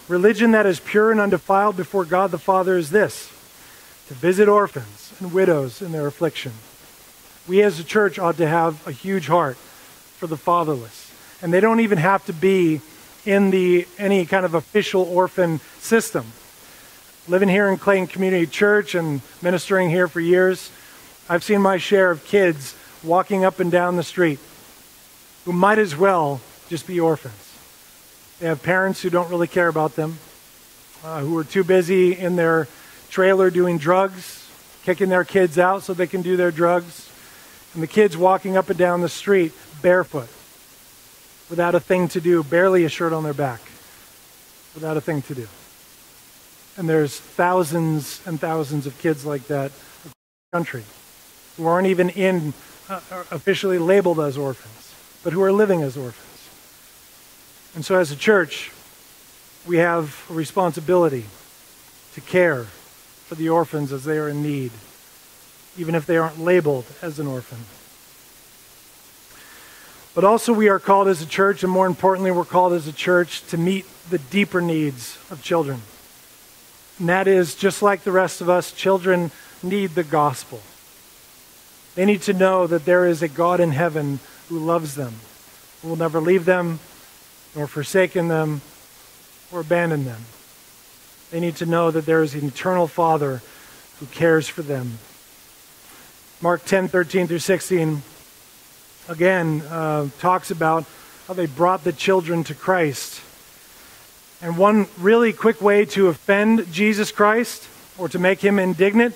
[0.08, 3.28] "Religion that is pure and undefiled before God the Father is this:
[4.08, 6.54] to visit orphans and widows in their affliction.
[7.50, 9.58] We as a church ought to have a huge heart
[10.17, 11.12] for the fatherless.
[11.41, 12.80] And they don't even have to be
[13.26, 16.32] in the any kind of official orphan system.
[17.28, 20.69] Living here in Clayton Community Church and ministering here for years,
[21.27, 24.39] I've seen my share of kids walking up and down the street
[25.45, 27.33] who might as well just be orphans.
[28.39, 30.19] They have parents who don't really care about them,
[31.03, 32.67] uh, who are too busy in their
[33.09, 34.47] trailer doing drugs,
[34.83, 37.09] kicking their kids out so they can do their drugs,
[37.73, 40.29] and the kids walking up and down the street barefoot,
[41.49, 43.61] without a thing to do, barely a shirt on their back,
[44.75, 45.47] without a thing to do.
[46.77, 50.13] And there's thousands and thousands of kids like that across
[50.51, 50.83] the country
[51.57, 52.53] who aren't even in
[52.89, 52.99] uh,
[53.31, 56.49] officially labeled as orphans, but who are living as orphans.
[57.75, 58.71] And so as a church,
[59.65, 61.25] we have a responsibility
[62.13, 64.71] to care for the orphans as they are in need,
[65.77, 67.59] even if they aren't labeled as an orphan.
[70.13, 72.93] But also, we are called as a church, and more importantly, we're called as a
[72.93, 75.81] church to meet the deeper needs of children.
[76.99, 80.61] And that is, just like the rest of us, children need the gospel.
[81.95, 85.15] They need to know that there is a God in heaven who loves them,
[85.81, 86.79] who will never leave them,
[87.55, 88.62] nor forsaken them,
[89.51, 90.21] or abandon them.
[91.31, 93.41] They need to know that there is an eternal Father
[93.99, 94.99] who cares for them.
[96.41, 98.01] Mark 10 13 through 16
[99.08, 100.84] again uh, talks about
[101.27, 103.21] how they brought the children to Christ.
[104.41, 109.15] And one really quick way to offend Jesus Christ or to make him indignant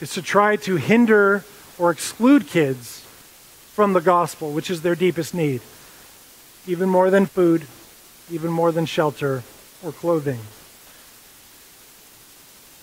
[0.00, 1.44] is to try to hinder
[1.78, 3.00] or exclude kids
[3.72, 5.60] from the gospel, which is their deepest need,
[6.66, 7.66] even more than food,
[8.30, 9.42] even more than shelter
[9.82, 10.40] or clothing.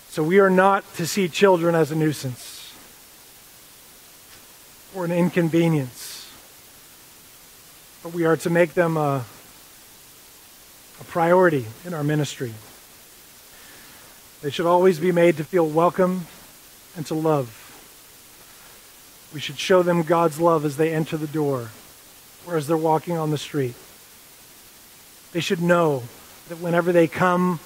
[0.08, 2.74] So we are not to see children as a nuisance
[4.94, 6.30] or an inconvenience,
[8.02, 9.24] but we are to make them a,
[11.00, 12.52] a priority in our ministry.
[14.42, 16.26] They should always be made to feel welcome
[16.94, 17.61] and to love.
[19.32, 21.70] We should show them God's love as they enter the door
[22.46, 23.74] or as they're walking on the street.
[25.32, 26.02] They should know
[26.48, 27.60] that whenever they come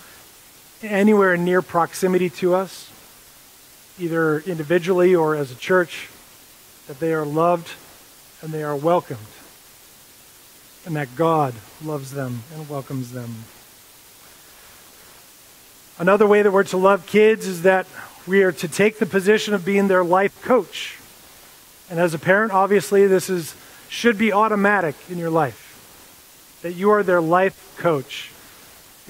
[0.83, 2.91] anywhere near proximity to us,
[3.99, 6.09] either individually or as a church,
[6.87, 7.73] that they are loved
[8.43, 9.19] and they are welcomed,
[10.85, 13.45] and that God loves them and welcomes them.
[15.99, 17.87] Another way that we're to love kids is that
[18.27, 20.96] we are to take the position of being their life coach.
[21.91, 23.55] And as a parent, obviously, this is,
[23.89, 25.63] should be automatic in your life
[26.63, 28.33] that you are their life coach.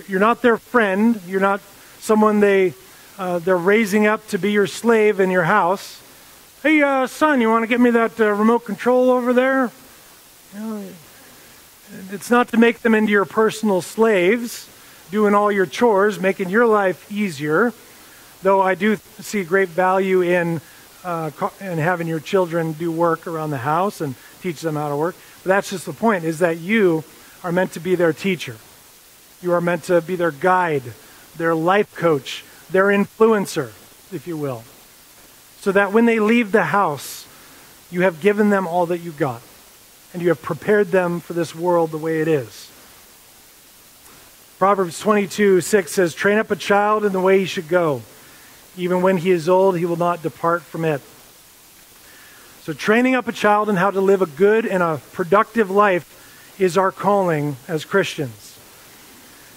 [0.06, 1.20] You're not their friend.
[1.26, 1.60] You're not
[2.00, 2.74] someone they,
[3.18, 6.02] uh, they're raising up to be your slave in your house.
[6.62, 9.70] Hey, uh, son, you want to get me that uh, remote control over there?
[10.54, 10.84] You know,
[12.10, 14.68] it's not to make them into your personal slaves,
[15.10, 17.72] doing all your chores, making your life easier.
[18.42, 20.60] Though I do see great value in,
[21.06, 21.30] uh,
[21.60, 25.14] in having your children do work around the house and teach them how to work.
[25.44, 27.04] But that's just the point, is that you
[27.44, 28.56] are meant to be their teacher.
[29.40, 30.82] You are meant to be their guide,
[31.36, 33.68] their life coach, their influencer,
[34.12, 34.64] if you will.
[35.60, 37.26] So that when they leave the house,
[37.88, 39.42] you have given them all that you got,
[40.12, 42.70] and you have prepared them for this world the way it is.
[44.58, 48.02] Proverbs 22 6 says, Train up a child in the way he should go.
[48.76, 51.00] Even when he is old, he will not depart from it.
[52.62, 56.56] So, training up a child in how to live a good and a productive life
[56.58, 58.58] is our calling as Christians.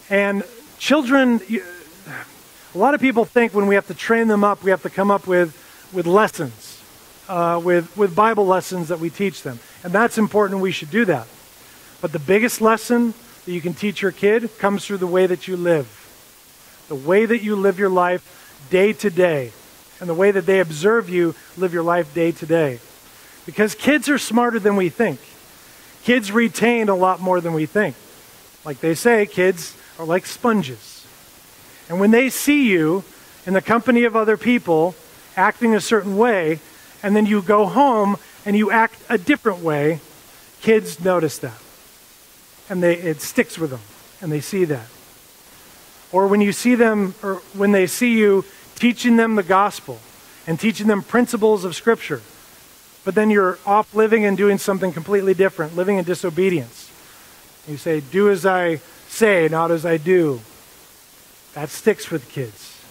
[0.10, 0.44] And
[0.78, 1.42] children,
[2.76, 4.90] a lot of people think when we have to train them up, we have to
[4.90, 5.56] come up with,
[5.92, 6.82] with lessons,
[7.28, 9.60] uh, with, with Bible lessons that we teach them.
[9.84, 11.28] And that's important, we should do that.
[12.02, 13.14] But the biggest lesson
[13.46, 15.96] that you can teach your kid comes through the way that you live.
[16.88, 18.36] The way that you live your life
[18.70, 19.52] day to day.
[20.00, 22.80] And the way that they observe you live your life day to day.
[23.46, 25.20] Because kids are smarter than we think.
[26.04, 27.96] Kids retain a lot more than we think.
[28.64, 31.06] Like they say, kids are like sponges.
[31.90, 33.04] And when they see you
[33.46, 34.96] in the company of other people
[35.36, 36.60] acting a certain way,
[37.02, 40.00] and then you go home and you act a different way,
[40.62, 41.60] kids notice that.
[42.70, 43.82] And they, it sticks with them,
[44.22, 44.86] and they see that.
[46.12, 48.46] Or when you see them, or when they see you
[48.76, 50.00] teaching them the gospel
[50.48, 52.22] and teaching them principles of Scripture,
[53.06, 56.92] but then you're off living and doing something completely different, living in disobedience.
[57.68, 60.42] You say, Do as I say, not as I do.
[61.54, 62.82] That sticks with kids.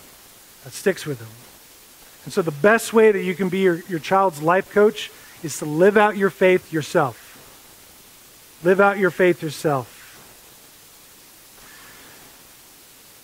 [0.64, 1.28] That sticks with them.
[2.24, 5.10] And so the best way that you can be your, your child's life coach
[5.42, 7.24] is to live out your faith yourself.
[8.64, 9.97] Live out your faith yourself.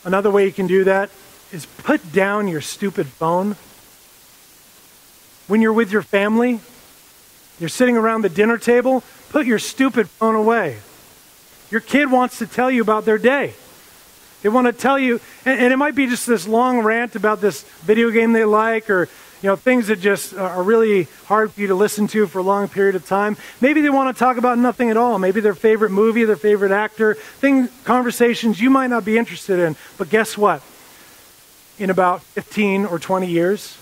[0.05, 1.11] Another way you can do that
[1.53, 3.57] is put down your stupid phone.
[5.47, 6.61] When you're with your family,
[7.59, 10.79] you're sitting around the dinner table, put your stupid phone away.
[11.71, 13.55] Your kid wants to tell you about their day.
[14.43, 17.41] They want to tell you, and, and, it might be just this long rant about
[17.41, 19.09] this video game they like or
[19.45, 22.39] you know things that just uh, are really hard for you to listen to for
[22.39, 23.37] a long period of time.
[23.61, 25.19] Maybe they want to talk about nothing at all.
[25.19, 29.77] Maybe their favorite movie, their favorite actor, things, conversations you might not be interested in.
[29.99, 30.63] But guess what?
[31.77, 33.75] In about 15 or 20 years,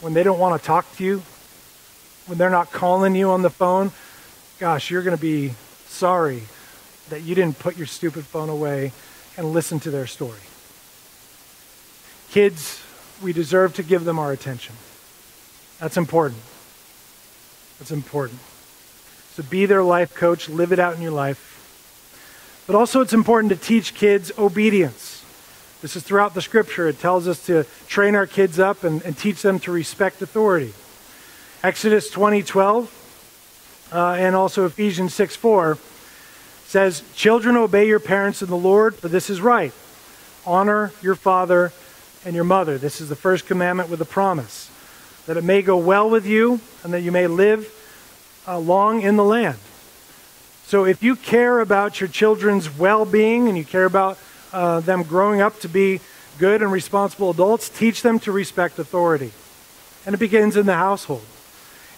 [0.00, 1.22] when they don't want to talk to you,
[2.24, 3.92] when they're not calling you on the phone,
[4.58, 5.52] gosh, you're going to be
[5.88, 6.44] sorry
[7.10, 8.92] that you didn't put your stupid phone away
[9.36, 10.40] and listen to their story.
[12.30, 12.82] Kids,
[13.22, 14.74] we deserve to give them our attention.
[15.82, 16.40] That's important.
[17.80, 18.38] That's important.
[19.32, 22.62] So be their life coach, live it out in your life.
[22.68, 25.24] But also, it's important to teach kids obedience.
[25.80, 26.86] This is throughout the scripture.
[26.86, 30.72] It tells us to train our kids up and, and teach them to respect authority.
[31.64, 35.78] Exodus 20, 12, uh, and also Ephesians 6, 4
[36.64, 39.72] says, Children, obey your parents in the Lord, for this is right.
[40.46, 41.72] Honor your father
[42.24, 42.78] and your mother.
[42.78, 44.68] This is the first commandment with a promise
[45.26, 47.72] that it may go well with you and that you may live
[48.46, 49.58] uh, long in the land.
[50.66, 54.18] So, if you care about your children's well being and you care about
[54.52, 56.00] uh, them growing up to be
[56.38, 59.32] good and responsible adults, teach them to respect authority.
[60.06, 61.24] And it begins in the household.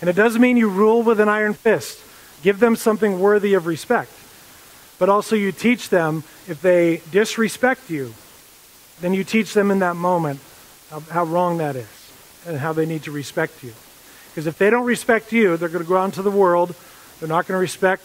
[0.01, 2.01] And it doesn't mean you rule with an iron fist.
[2.43, 4.11] Give them something worthy of respect.
[4.99, 8.14] But also, you teach them if they disrespect you,
[9.01, 10.41] then you teach them in that moment
[10.91, 12.04] how, how wrong that is
[12.47, 13.73] and how they need to respect you.
[14.31, 16.75] Because if they don't respect you, they're going to go out into the world.
[17.21, 18.05] They're not going to respect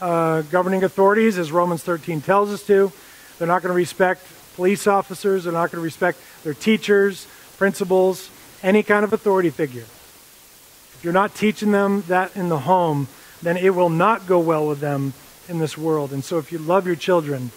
[0.00, 2.92] uh, governing authorities, as Romans 13 tells us to.
[3.38, 4.22] They're not going to respect
[4.56, 5.44] police officers.
[5.44, 7.26] They're not going to respect their teachers,
[7.56, 8.30] principals,
[8.62, 9.82] any kind of authority figure.
[9.82, 13.06] If you're not teaching them that in the home,
[13.40, 15.12] then it will not go well with them
[15.48, 16.12] in this world.
[16.12, 17.52] And so if you love your children,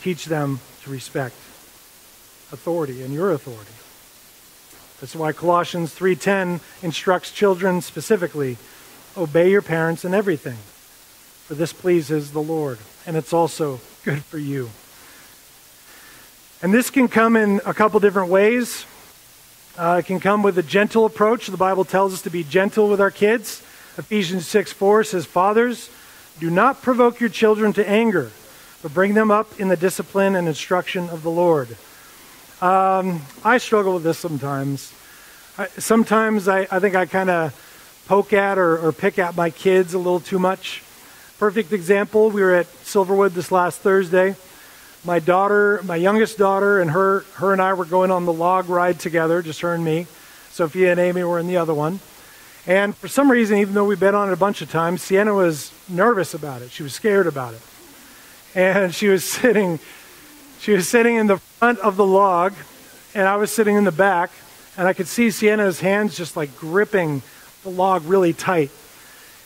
[0.00, 1.34] teach them to respect
[2.52, 3.72] authority and your authority.
[5.02, 8.56] That's why Colossians 3:10 instructs children specifically,
[9.16, 10.58] obey your parents in everything,
[11.44, 14.70] for this pleases the Lord, and it's also good for you.
[16.62, 18.86] And this can come in a couple different ways.
[19.76, 21.48] Uh, it can come with a gentle approach.
[21.48, 23.60] The Bible tells us to be gentle with our kids.
[23.98, 25.90] Ephesians 6 4 says, Fathers,
[26.38, 28.30] do not provoke your children to anger,
[28.84, 31.76] but bring them up in the discipline and instruction of the Lord.
[32.62, 34.94] Um, I struggle with this sometimes.
[35.58, 39.50] I, sometimes I, I, think I kind of poke at or, or pick at my
[39.50, 40.84] kids a little too much.
[41.38, 44.36] Perfect example we were at Silverwood this last Thursday
[45.04, 48.68] my daughter, my youngest daughter, and her, her and I were going on the log
[48.68, 50.06] ride together, just her and me.
[50.50, 51.98] Sophia and Amy were in the other one.
[52.66, 55.34] And for some reason, even though we've been on it a bunch of times, Sienna
[55.34, 56.70] was nervous about it.
[56.70, 57.60] She was scared about it.
[58.54, 59.80] And she was sitting,
[60.62, 62.54] she was sitting in the front of the log,
[63.16, 64.30] and I was sitting in the back,
[64.76, 67.22] and I could see Sienna's hands just like gripping
[67.64, 68.70] the log really tight.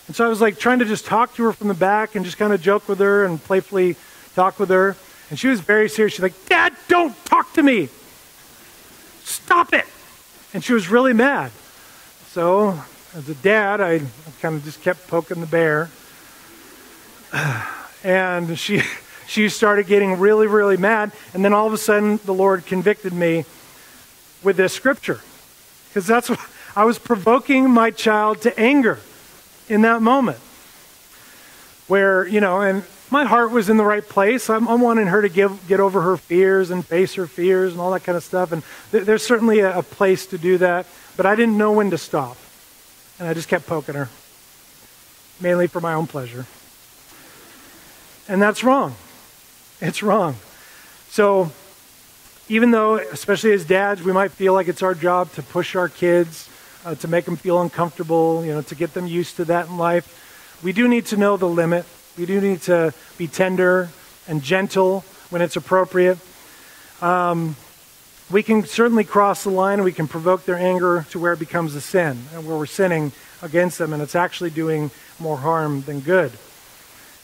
[0.08, 2.24] And so I was like trying to just talk to her from the back and
[2.26, 3.96] just kind of joke with her and playfully
[4.34, 4.94] talk with her.
[5.30, 6.12] And she was very serious.
[6.12, 7.88] She's like, Dad, don't talk to me.
[9.24, 9.86] Stop it.
[10.52, 11.50] And she was really mad.
[12.26, 12.78] So,
[13.14, 14.02] as a dad, I
[14.42, 15.88] kind of just kept poking the bear.
[18.04, 18.82] And she,
[19.26, 21.12] she started getting really, really mad.
[21.34, 23.44] And then all of a sudden, the Lord convicted me
[24.42, 25.20] with this scripture.
[25.88, 26.38] Because that's what
[26.74, 28.98] I was provoking my child to anger
[29.68, 30.38] in that moment.
[31.88, 34.50] Where, you know, and my heart was in the right place.
[34.50, 37.80] I'm, I'm wanting her to give, get over her fears and face her fears and
[37.80, 38.52] all that kind of stuff.
[38.52, 40.86] And th- there's certainly a, a place to do that.
[41.16, 42.36] But I didn't know when to stop.
[43.18, 44.08] And I just kept poking her,
[45.40, 46.46] mainly for my own pleasure.
[48.28, 48.96] And that's wrong.
[49.80, 50.36] It's wrong.
[51.08, 51.50] So,
[52.48, 55.88] even though, especially as dads, we might feel like it's our job to push our
[55.88, 56.48] kids,
[56.84, 59.76] uh, to make them feel uncomfortable, you know, to get them used to that in
[59.76, 61.84] life, we do need to know the limit.
[62.16, 63.90] We do need to be tender
[64.26, 66.18] and gentle when it's appropriate.
[67.02, 67.56] Um,
[68.30, 71.74] we can certainly cross the line we can provoke their anger to where it becomes
[71.74, 73.12] a sin and where we're sinning
[73.42, 76.32] against them and it's actually doing more harm than good.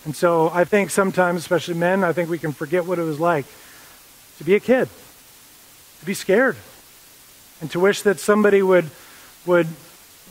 [0.05, 3.20] And so I think sometimes, especially men, I think we can forget what it was
[3.20, 3.46] like
[4.38, 4.88] to be a kid,
[6.00, 6.57] to be scared,
[7.61, 8.90] and to wish that somebody would,
[9.46, 9.68] would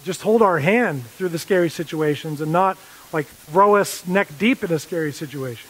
[0.04, 2.78] just hold our hand through the scary situations and not
[3.14, 5.70] like throw us neck deep in a scary situation.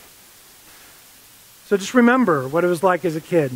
[1.66, 3.52] So just remember what it was like as a kid.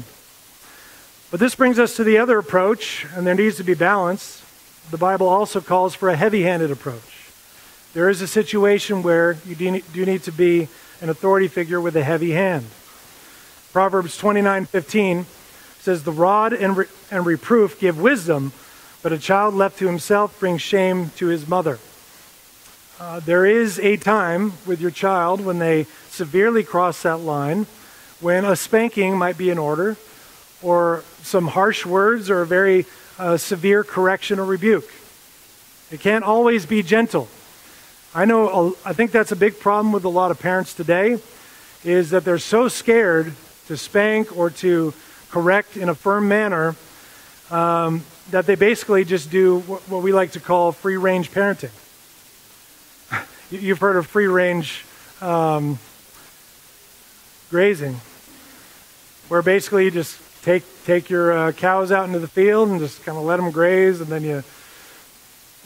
[1.32, 4.43] But this brings us to the other approach, and there needs to be balance.
[4.91, 7.14] The Bible also calls for a heavy handed approach.
[7.96, 10.68] There is a situation where you do need to be
[11.00, 12.66] an authority figure with a heavy hand.
[13.72, 15.26] Proverbs 29:15
[15.82, 18.52] says, "The rod and, re- and reproof give wisdom,
[19.02, 21.80] but a child left to himself brings shame to his mother."
[23.00, 27.66] Uh, there is a time with your child when they severely cross that line,
[28.20, 29.96] when a spanking might be in order,
[30.62, 32.86] or some harsh words, or a very
[33.18, 34.91] uh, severe correction or rebuke.
[35.91, 37.30] It can't always be gentle.
[38.18, 41.20] I know, I think that's a big problem with a lot of parents today,
[41.84, 43.34] is that they're so scared
[43.68, 44.93] to spank or to
[45.32, 46.78] correct in a firm manner
[47.51, 51.72] um, that they basically just do what we like to call free range parenting.
[53.51, 54.86] You've heard of free range
[55.20, 55.78] um,
[57.49, 57.99] grazing,
[59.28, 63.03] where basically you just take take your uh, cows out into the field and just
[63.03, 64.41] kind of let them graze, and then you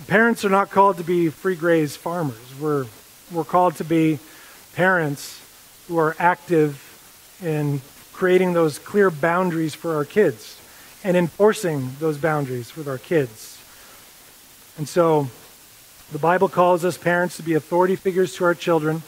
[0.07, 2.37] Parents are not called to be free graze farmers.
[2.59, 2.85] We're,
[3.31, 4.19] we're called to be
[4.73, 5.39] parents
[5.87, 7.81] who are active in
[8.13, 10.59] creating those clear boundaries for our kids
[11.03, 13.61] and enforcing those boundaries with our kids.
[14.77, 15.27] And so
[16.11, 19.03] the Bible calls us parents to be authority figures to our children,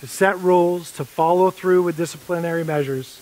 [0.00, 3.20] to set rules, to follow through with disciplinary measures.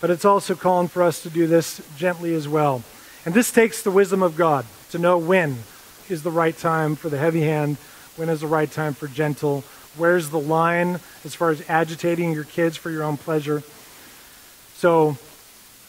[0.00, 2.82] But it's also calling for us to do this gently as well.
[3.24, 5.58] And this takes the wisdom of God to know when
[6.08, 7.76] is the right time for the heavy hand?
[8.16, 9.64] When is the right time for gentle?
[9.96, 13.62] Where's the line as far as agitating your kids for your own pleasure?
[14.74, 15.16] So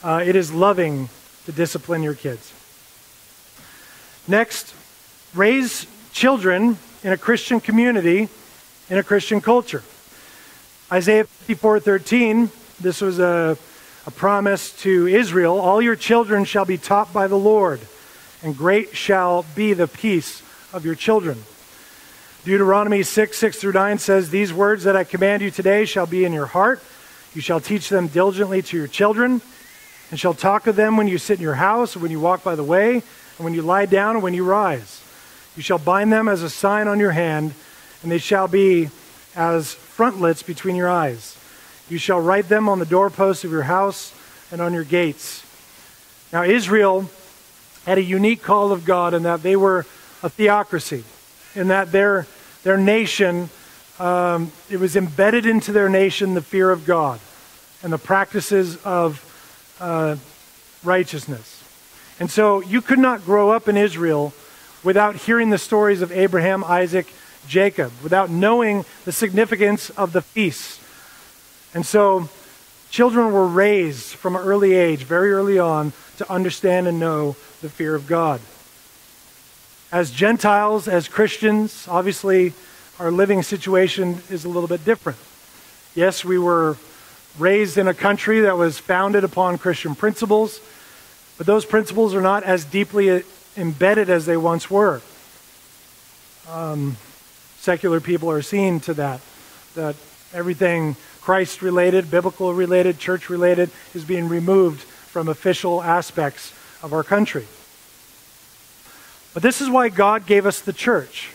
[0.03, 1.09] uh, it is loving
[1.45, 2.53] to discipline your kids.
[4.27, 4.73] Next,
[5.33, 8.29] raise children in a Christian community,
[8.89, 9.83] in a Christian culture.
[10.91, 12.49] Isaiah 54:13,
[12.79, 13.57] this was a,
[14.05, 17.81] a promise to Israel, all your children shall be taught by the Lord
[18.47, 20.41] and great shall be the peace
[20.71, 21.37] of your children.
[22.45, 26.23] Deuteronomy 6, 6 through 9 says, These words that I command you today shall be
[26.23, 26.81] in your heart.
[27.33, 29.41] You shall teach them diligently to your children,
[30.09, 32.55] and shall talk of them when you sit in your house, when you walk by
[32.55, 33.03] the way, and
[33.39, 35.03] when you lie down, and when you rise.
[35.57, 37.53] You shall bind them as a sign on your hand,
[38.01, 38.87] and they shall be
[39.35, 41.37] as frontlets between your eyes.
[41.89, 44.13] You shall write them on the doorposts of your house
[44.53, 45.43] and on your gates.
[46.31, 47.09] Now, Israel
[47.87, 49.85] had a unique call of God in that they were
[50.21, 51.05] a theocracy,
[51.55, 52.27] in that their,
[52.63, 53.49] their nation,
[53.97, 57.17] um, it was embedded into their nation the fear of God
[57.81, 59.23] and the practices of
[59.79, 60.17] uh,
[60.83, 61.63] righteousness.
[62.19, 64.33] And so you could not grow up in Israel
[64.83, 67.07] without hearing the stories of Abraham, Isaac,
[67.47, 70.81] Jacob, without knowing the significance of the feasts.
[71.73, 72.27] And so
[72.89, 77.69] children were raised from an early age, very early on, to understand and know the
[77.69, 78.41] fear of God.
[79.91, 82.53] As Gentiles, as Christians, obviously
[82.99, 85.17] our living situation is a little bit different.
[85.95, 86.77] Yes, we were
[87.37, 90.59] raised in a country that was founded upon Christian principles,
[91.37, 93.23] but those principles are not as deeply
[93.55, 95.01] embedded as they once were.
[96.49, 96.97] Um,
[97.57, 99.21] secular people are seeing to that,
[99.75, 99.95] that
[100.33, 107.03] Everything Christ related, biblical related, church related is being removed from official aspects of our
[107.03, 107.45] country.
[109.33, 111.29] But this is why God gave us the church,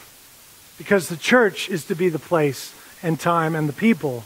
[0.78, 4.24] because the church is to be the place and time and the people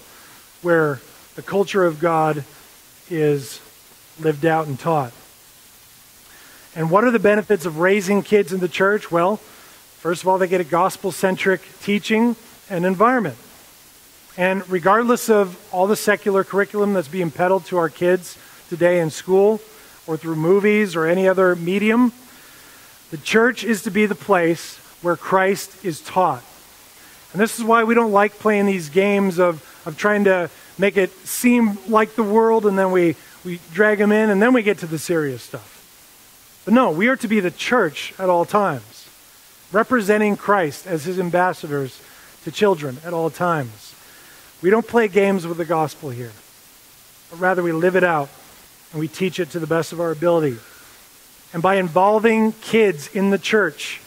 [0.63, 1.01] where
[1.35, 2.45] the culture of God
[3.11, 3.61] is
[4.19, 5.13] lived out and taught.
[6.75, 9.11] And what are the benefits of raising kids in the church?
[9.11, 12.37] Well, first of all, they get a gospel centric teaching
[12.69, 13.37] and environment.
[14.39, 18.37] And regardless of all the secular curriculum that's being peddled to our kids
[18.69, 19.61] today in school
[20.07, 22.13] or through movies or any other medium,
[23.11, 26.43] the church is to be the place where Christ is taught.
[27.33, 30.97] And this is why we don't like playing these games of, of trying to make
[30.97, 34.63] it seem like the world and then we, we drag them in and then we
[34.63, 35.73] get to the serious stuff.
[36.65, 39.09] But no, we are to be the church at all times,
[39.71, 42.03] representing Christ as his ambassadors
[42.45, 43.95] to children at all times.
[44.63, 46.33] We don't play games with the gospel here,
[47.31, 48.29] but rather we live it out
[48.93, 50.59] and we teach it to the best of our ability.
[51.53, 54.01] And by involving kids in the church,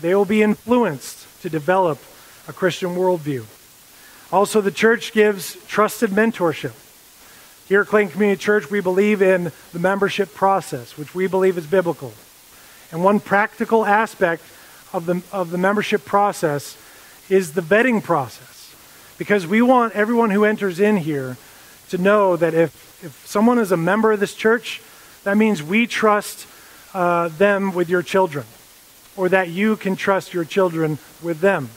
[0.00, 1.98] they will be influenced to develop
[2.48, 3.44] a Christian worldview.
[4.32, 6.72] Also, the church gives trusted mentorship.
[7.68, 11.66] Here at Clayton Community Church, we believe in the membership process, which we believe is
[11.66, 12.12] biblical.
[12.90, 14.42] And one practical aspect
[14.92, 16.76] of the, of the membership process
[17.30, 18.74] is the vetting process.
[19.16, 21.36] Because we want everyone who enters in here
[21.92, 24.80] to know that if, if someone is a member of this church,
[25.24, 26.46] that means we trust
[26.94, 28.46] uh, them with your children,
[29.14, 31.68] or that you can trust your children with them.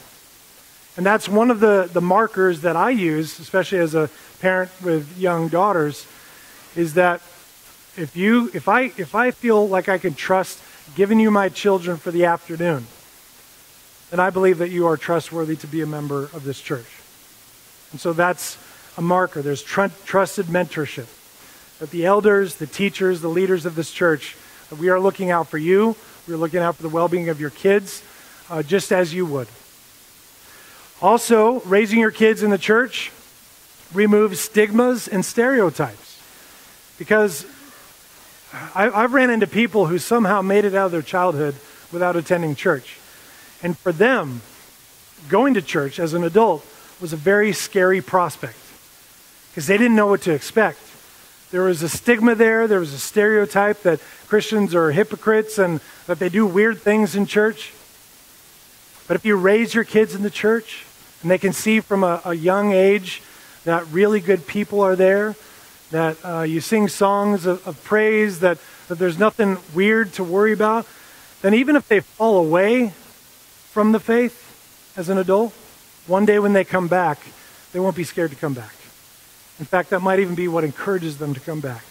[0.96, 4.08] And that's one of the, the markers that I use, especially as a
[4.40, 6.06] parent with young daughters,
[6.74, 7.20] is that
[7.98, 10.60] if you if I if I feel like I can trust
[10.94, 12.86] giving you my children for the afternoon,
[14.10, 16.88] then I believe that you are trustworthy to be a member of this church.
[17.92, 18.56] And so that's
[18.96, 19.42] a marker.
[19.42, 21.06] There's tr- trusted mentorship.
[21.78, 24.36] That the elders, the teachers, the leaders of this church,
[24.78, 25.96] we are looking out for you.
[26.26, 28.02] We're looking out for the well being of your kids,
[28.50, 29.48] uh, just as you would.
[31.02, 33.12] Also, raising your kids in the church
[33.92, 36.20] removes stigmas and stereotypes.
[36.98, 37.46] Because
[38.74, 41.54] I, have ran into people who somehow made it out of their childhood
[41.92, 42.98] without attending church.
[43.62, 44.40] And for them,
[45.28, 46.64] going to church as an adult
[47.00, 48.56] was a very scary prospect
[49.56, 50.78] because they didn't know what to expect.
[51.50, 56.18] There was a stigma there, there was a stereotype that Christians are hypocrites and that
[56.18, 57.72] they do weird things in church.
[59.08, 60.84] But if you raise your kids in the church
[61.22, 63.22] and they can see from a, a young age
[63.64, 65.34] that really good people are there,
[65.90, 70.52] that uh, you sing songs of, of praise, that, that there's nothing weird to worry
[70.52, 70.86] about,
[71.40, 72.92] then even if they fall away
[73.70, 75.54] from the faith as an adult,
[76.06, 77.20] one day when they come back,
[77.72, 78.74] they won't be scared to come back.
[79.58, 81.84] In fact, that might even be what encourages them to come back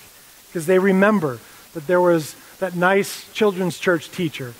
[0.47, 1.39] because they remember
[1.74, 4.53] that there was that nice children's church teacher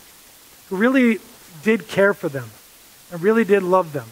[0.70, 1.20] who really
[1.64, 2.50] did care for them
[3.12, 4.08] and really did love them.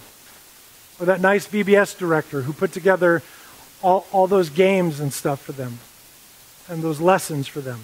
[1.00, 3.24] Or that nice VBS director who put together
[3.82, 5.80] all, all those games and stuff for them
[6.70, 7.84] and those lessons for them.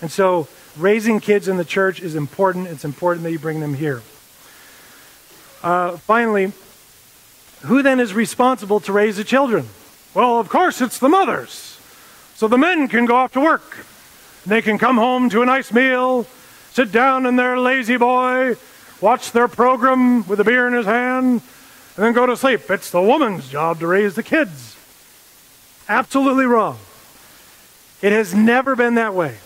[0.00, 2.68] And so raising kids in the church is important.
[2.68, 4.02] It's important that you bring them here.
[5.62, 6.52] Uh, finally,
[7.62, 9.66] who then is responsible to raise the children?
[10.14, 11.80] Well, of course, it's the mothers.
[12.36, 13.84] So the men can go off to work.
[14.46, 16.26] They can come home to a nice meal,
[16.72, 18.56] sit down in their lazy boy,
[19.00, 21.42] watch their program with a beer in his hand,
[21.96, 22.70] and then go to sleep.
[22.70, 24.76] It's the woman's job to raise the kids.
[25.88, 26.78] Absolutely wrong.
[28.00, 29.36] It has never been that way.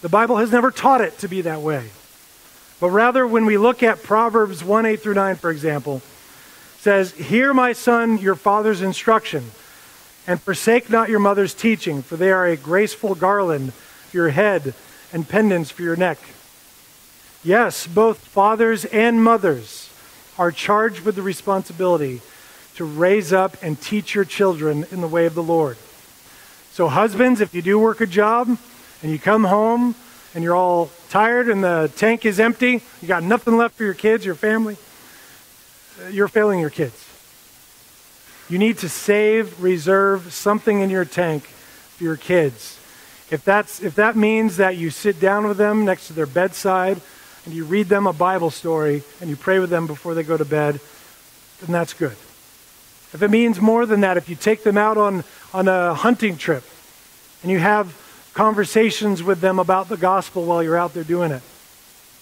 [0.00, 1.90] The Bible has never taught it to be that way.
[2.80, 6.00] But rather, when we look at Proverbs 1 8 through 9, for example,
[6.78, 9.50] says, Hear, my son, your father's instruction
[10.30, 14.74] and forsake not your mother's teaching, for they are a graceful garland for your head
[15.12, 16.18] and pendants for your neck.
[17.42, 19.90] Yes, both fathers and mothers
[20.38, 22.20] are charged with the responsibility
[22.76, 25.76] to raise up and teach your children in the way of the Lord.
[26.70, 28.56] So, husbands, if you do work a job
[29.02, 29.96] and you come home
[30.32, 33.94] and you're all tired and the tank is empty, you got nothing left for your
[33.94, 34.76] kids, your family,
[36.00, 37.09] uh, you're failing your kids.
[38.50, 42.78] You need to save, reserve something in your tank for your kids.
[43.30, 47.00] If, that's, if that means that you sit down with them next to their bedside
[47.44, 50.36] and you read them a Bible story and you pray with them before they go
[50.36, 50.80] to bed,
[51.60, 52.16] then that's good.
[53.12, 55.22] If it means more than that, if you take them out on,
[55.54, 56.64] on a hunting trip
[57.42, 57.96] and you have
[58.34, 61.42] conversations with them about the gospel while you're out there doing it,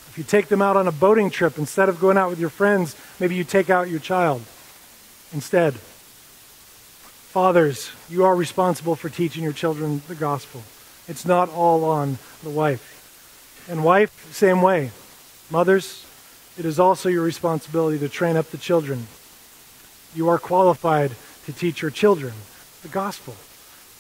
[0.09, 2.51] if you take them out on a boating trip instead of going out with your
[2.51, 4.43] friends, maybe you take out your child
[5.33, 5.75] instead.
[7.39, 10.61] Fathers, you are responsible for teaching your children the gospel.
[11.07, 13.65] It's not all on the wife.
[13.71, 14.91] And wife, same way.
[15.49, 16.05] Mothers,
[16.59, 19.07] it is also your responsibility to train up the children.
[20.17, 21.13] You are qualified
[21.47, 22.33] to teach your children
[22.83, 23.37] the gospel.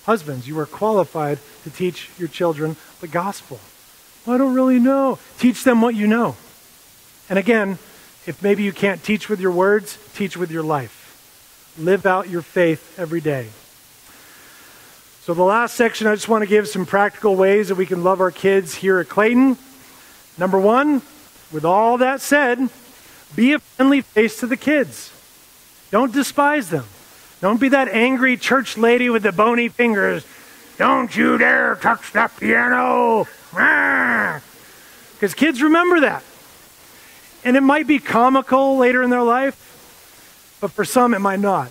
[0.02, 3.60] Husbands, you are qualified to teach your children the gospel.
[4.26, 5.20] Well, I don't really know.
[5.38, 6.34] Teach them what you know.
[7.30, 7.78] And again,
[8.26, 10.97] if maybe you can't teach with your words, teach with your life.
[11.78, 13.48] Live out your faith every day.
[15.22, 18.02] So, the last section, I just want to give some practical ways that we can
[18.02, 19.56] love our kids here at Clayton.
[20.38, 21.02] Number one,
[21.52, 22.68] with all that said,
[23.36, 25.12] be a friendly face to the kids.
[25.90, 26.84] Don't despise them.
[27.40, 30.26] Don't be that angry church lady with the bony fingers.
[30.78, 33.26] Don't you dare touch that piano.
[33.54, 34.40] Ah.
[35.14, 36.24] Because kids remember that.
[37.44, 39.67] And it might be comical later in their life,
[40.60, 41.70] but for some it might not.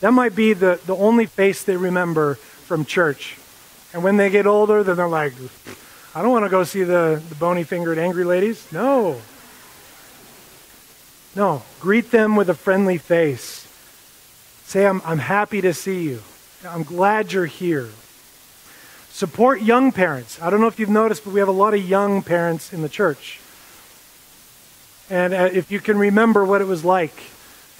[0.00, 3.38] That might be the, the only face they remember from church.
[3.92, 5.32] And when they get older, then they're like,
[6.14, 8.70] I don't want to go see the, the bony fingered angry ladies.
[8.72, 9.20] No.
[11.34, 11.62] No.
[11.80, 13.66] Greet them with a friendly face.
[14.64, 16.22] Say, I'm, I'm happy to see you.
[16.66, 17.88] I'm glad you're here.
[19.10, 20.42] Support young parents.
[20.42, 22.82] I don't know if you've noticed, but we have a lot of young parents in
[22.82, 23.40] the church.
[25.08, 27.14] And uh, if you can remember what it was like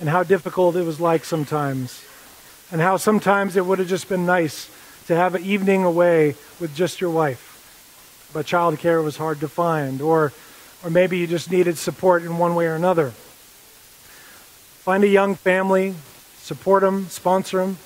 [0.01, 2.05] and how difficult it was like sometimes,
[2.70, 4.70] and how sometimes it would have just been nice
[5.07, 10.01] to have an evening away with just your wife, but childcare was hard to find,
[10.01, 10.32] or,
[10.84, 13.11] or maybe you just needed support in one way or another.
[14.82, 15.94] Find a young family,
[16.38, 17.78] support them, sponsor them.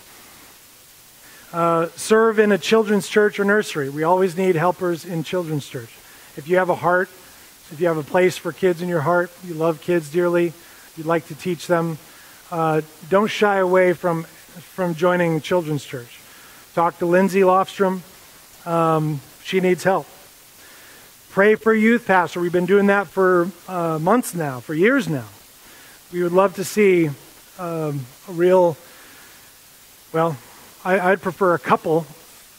[1.52, 3.88] Uh, serve in a children's church or nursery.
[3.88, 5.90] We always need helpers in children's church.
[6.36, 7.08] If you have a heart,
[7.72, 10.52] if you have a place for kids in your heart, you love kids dearly,
[11.01, 11.96] you'd like to teach them,
[12.51, 16.20] uh, don't shy away from, from joining children's church.
[16.74, 18.03] Talk to Lindsay Lofstrom.
[18.66, 20.07] Um, she needs help.
[21.30, 22.38] Pray for youth pastor.
[22.38, 25.24] We've been doing that for uh, months now, for years now.
[26.12, 27.09] We would love to see
[27.59, 28.76] um, a real,
[30.12, 30.36] well,
[30.84, 32.05] I, would prefer a couple,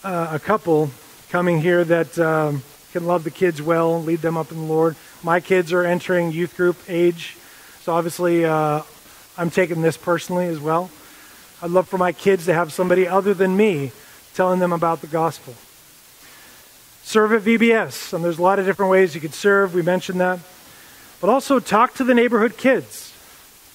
[0.04, 0.90] uh, a couple
[1.30, 4.96] coming here that um, can love the kids well, lead them up in the Lord.
[5.22, 7.38] My kids are entering youth group age,
[7.82, 8.82] so obviously uh,
[9.38, 10.92] I'm taking this personally as well.
[11.62, 13.92] I'd love for my kids to have somebody other than me
[14.34, 15.54] telling them about the gospel.
[17.04, 19.74] Serve at VBS, and there's a lot of different ways you could serve.
[19.74, 20.40] We mentioned that.
[21.20, 23.14] But also talk to the neighborhood kids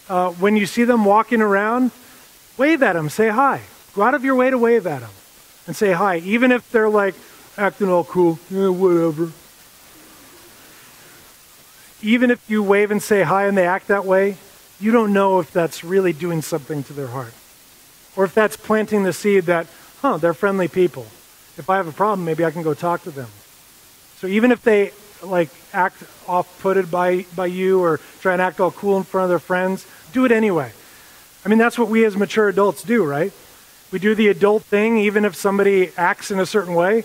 [0.09, 1.91] uh, when you see them walking around,
[2.57, 3.63] wave at them, say hi.
[3.95, 5.11] Go out of your way to wave at them
[5.67, 7.15] and say hi, even if they're like
[7.59, 9.33] acting all cool, yeah, whatever.
[12.03, 14.37] Even if you wave and say hi and they act that way,
[14.79, 17.33] you don't know if that's really doing something to their heart.
[18.17, 19.67] Or if that's planting the seed that,
[20.01, 21.07] huh, they're friendly people.
[21.57, 23.29] If I have a problem, maybe I can go talk to them.
[24.17, 24.93] So even if they
[25.23, 29.29] like act off-putted by, by you or try and act all cool in front of
[29.31, 30.73] their friends, do it anyway.
[31.45, 33.33] I mean, that's what we as mature adults do, right?
[33.93, 37.05] We do the adult thing even if somebody acts in a certain way,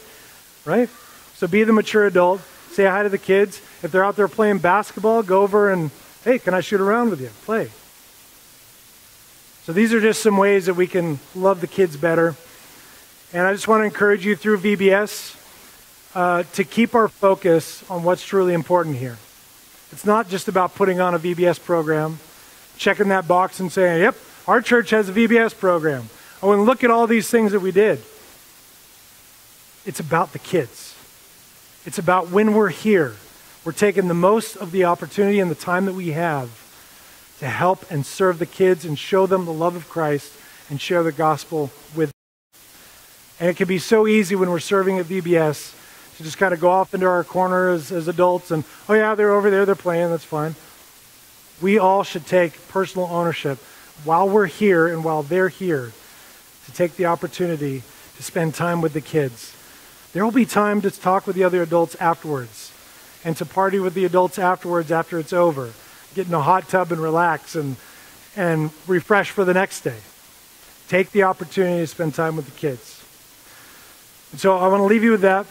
[0.65, 0.89] right?
[1.35, 2.41] So be the mature adult.
[2.71, 3.61] Say hi to the kids.
[3.83, 5.91] If they're out there playing basketball, go over and,
[6.23, 7.29] hey, can I shoot around with you?
[7.45, 7.69] Play.
[9.63, 12.35] So these are just some ways that we can love the kids better.
[13.33, 15.37] And I just want to encourage you through VBS
[16.15, 19.17] uh, to keep our focus on what's truly important here.
[19.91, 22.19] It's not just about putting on a VBS program,
[22.77, 24.15] checking that box and saying, yep,
[24.47, 26.09] our church has a VBS program.
[26.41, 27.99] Oh, and look at all these things that we did.
[29.85, 30.95] It's about the kids.
[31.85, 33.15] It's about when we're here,
[33.63, 36.49] we're taking the most of the opportunity and the time that we have
[37.39, 40.33] to help and serve the kids and show them the love of Christ
[40.69, 42.61] and share the gospel with them.
[43.39, 45.75] And it can be so easy when we're serving at VBS
[46.17, 49.13] to just kind of go off into our corner as, as adults and, oh, yeah,
[49.13, 50.55] they're over there, they're playing, that's fine.
[51.61, 53.59] We all should take personal ownership
[54.03, 55.91] while we're here and while they're here
[56.65, 57.83] to take the opportunity
[58.17, 59.55] to spend time with the kids.
[60.13, 62.70] There will be time to talk with the other adults afterwards
[63.23, 65.71] and to party with the adults afterwards after it's over.
[66.15, 67.75] Get in a hot tub and relax and,
[68.35, 69.97] and refresh for the next day.
[70.87, 73.03] Take the opportunity to spend time with the kids.
[74.37, 75.45] So I want to leave you with that.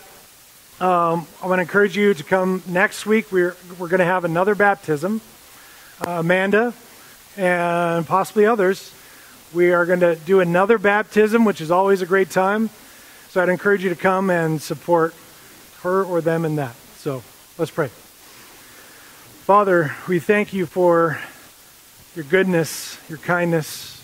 [0.80, 3.30] Um, I want to encourage you to come next week.
[3.30, 5.20] We're, we're going to have another baptism.
[6.06, 6.72] Uh, Amanda
[7.36, 8.92] and possibly others.
[9.52, 12.70] We are going to do another baptism, which is always a great time.
[13.28, 15.14] So I'd encourage you to come and support
[15.82, 16.74] her or them in that.
[16.96, 17.22] So
[17.60, 17.88] let's pray.
[19.44, 21.20] Father, we thank you for
[22.16, 24.02] your goodness, your kindness,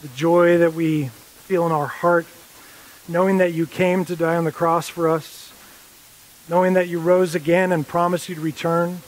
[0.00, 2.26] the joy that we feel in our heart,
[3.06, 5.52] knowing that you came to die on the cross for us,
[6.48, 8.98] knowing that you rose again and promised you'd return.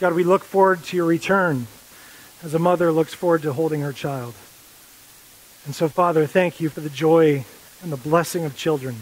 [0.00, 1.68] God, we look forward to your return
[2.42, 4.34] as a mother looks forward to holding her child.
[5.64, 7.44] And so, Father, thank you for the joy
[7.84, 8.96] and the blessing of children.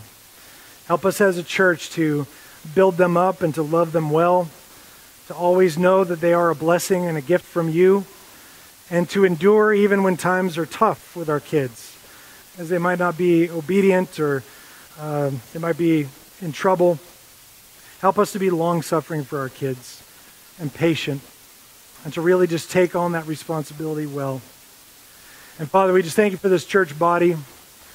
[0.87, 2.27] Help us as a church to
[2.75, 4.49] build them up and to love them well,
[5.27, 8.05] to always know that they are a blessing and a gift from you,
[8.91, 11.97] and to endure even when times are tough with our kids,
[12.59, 14.43] as they might not be obedient or
[14.99, 16.09] uh, they might be
[16.41, 16.99] in trouble.
[18.01, 20.03] Help us to be long suffering for our kids
[20.61, 21.21] and patient,
[22.05, 24.41] and to really just take on that responsibility well.
[25.59, 27.37] And Father, we just thank you for this church body.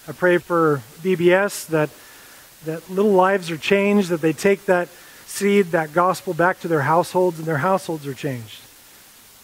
[0.08, 1.90] I pray for VBS that
[2.66, 4.90] that little lives are changed, that they take that
[5.26, 8.60] seed, that gospel back to their households, and their households are changed.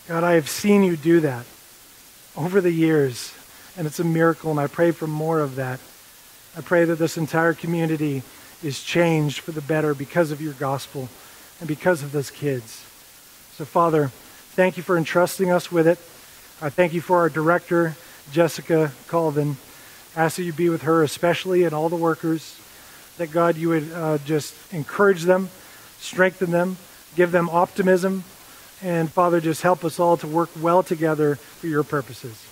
[0.07, 1.45] God, I have seen you do that
[2.36, 3.34] over the years,
[3.78, 5.80] and it's a miracle, and I pray for more of that.
[6.57, 8.24] I pray that this entire community
[8.63, 11.09] is changed for the better because of your gospel
[11.59, 12.86] and because of those kids.
[13.53, 14.07] So, Father,
[14.53, 15.97] thank you for entrusting us with it.
[16.61, 17.95] I thank you for our director,
[18.32, 19.57] Jessica Colvin.
[20.15, 22.59] I ask that you be with her especially and all the workers.
[23.20, 25.49] That God, you would uh, just encourage them,
[25.99, 26.78] strengthen them,
[27.17, 28.24] give them optimism,
[28.82, 32.45] and Father, just help us all to work well together for your purposes.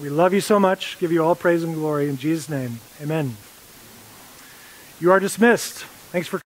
[0.00, 0.98] We love you so much.
[0.98, 2.80] Give you all praise and glory in Jesus' name.
[3.00, 3.36] Amen.
[4.98, 5.84] You are dismissed.
[6.10, 6.40] Thanks for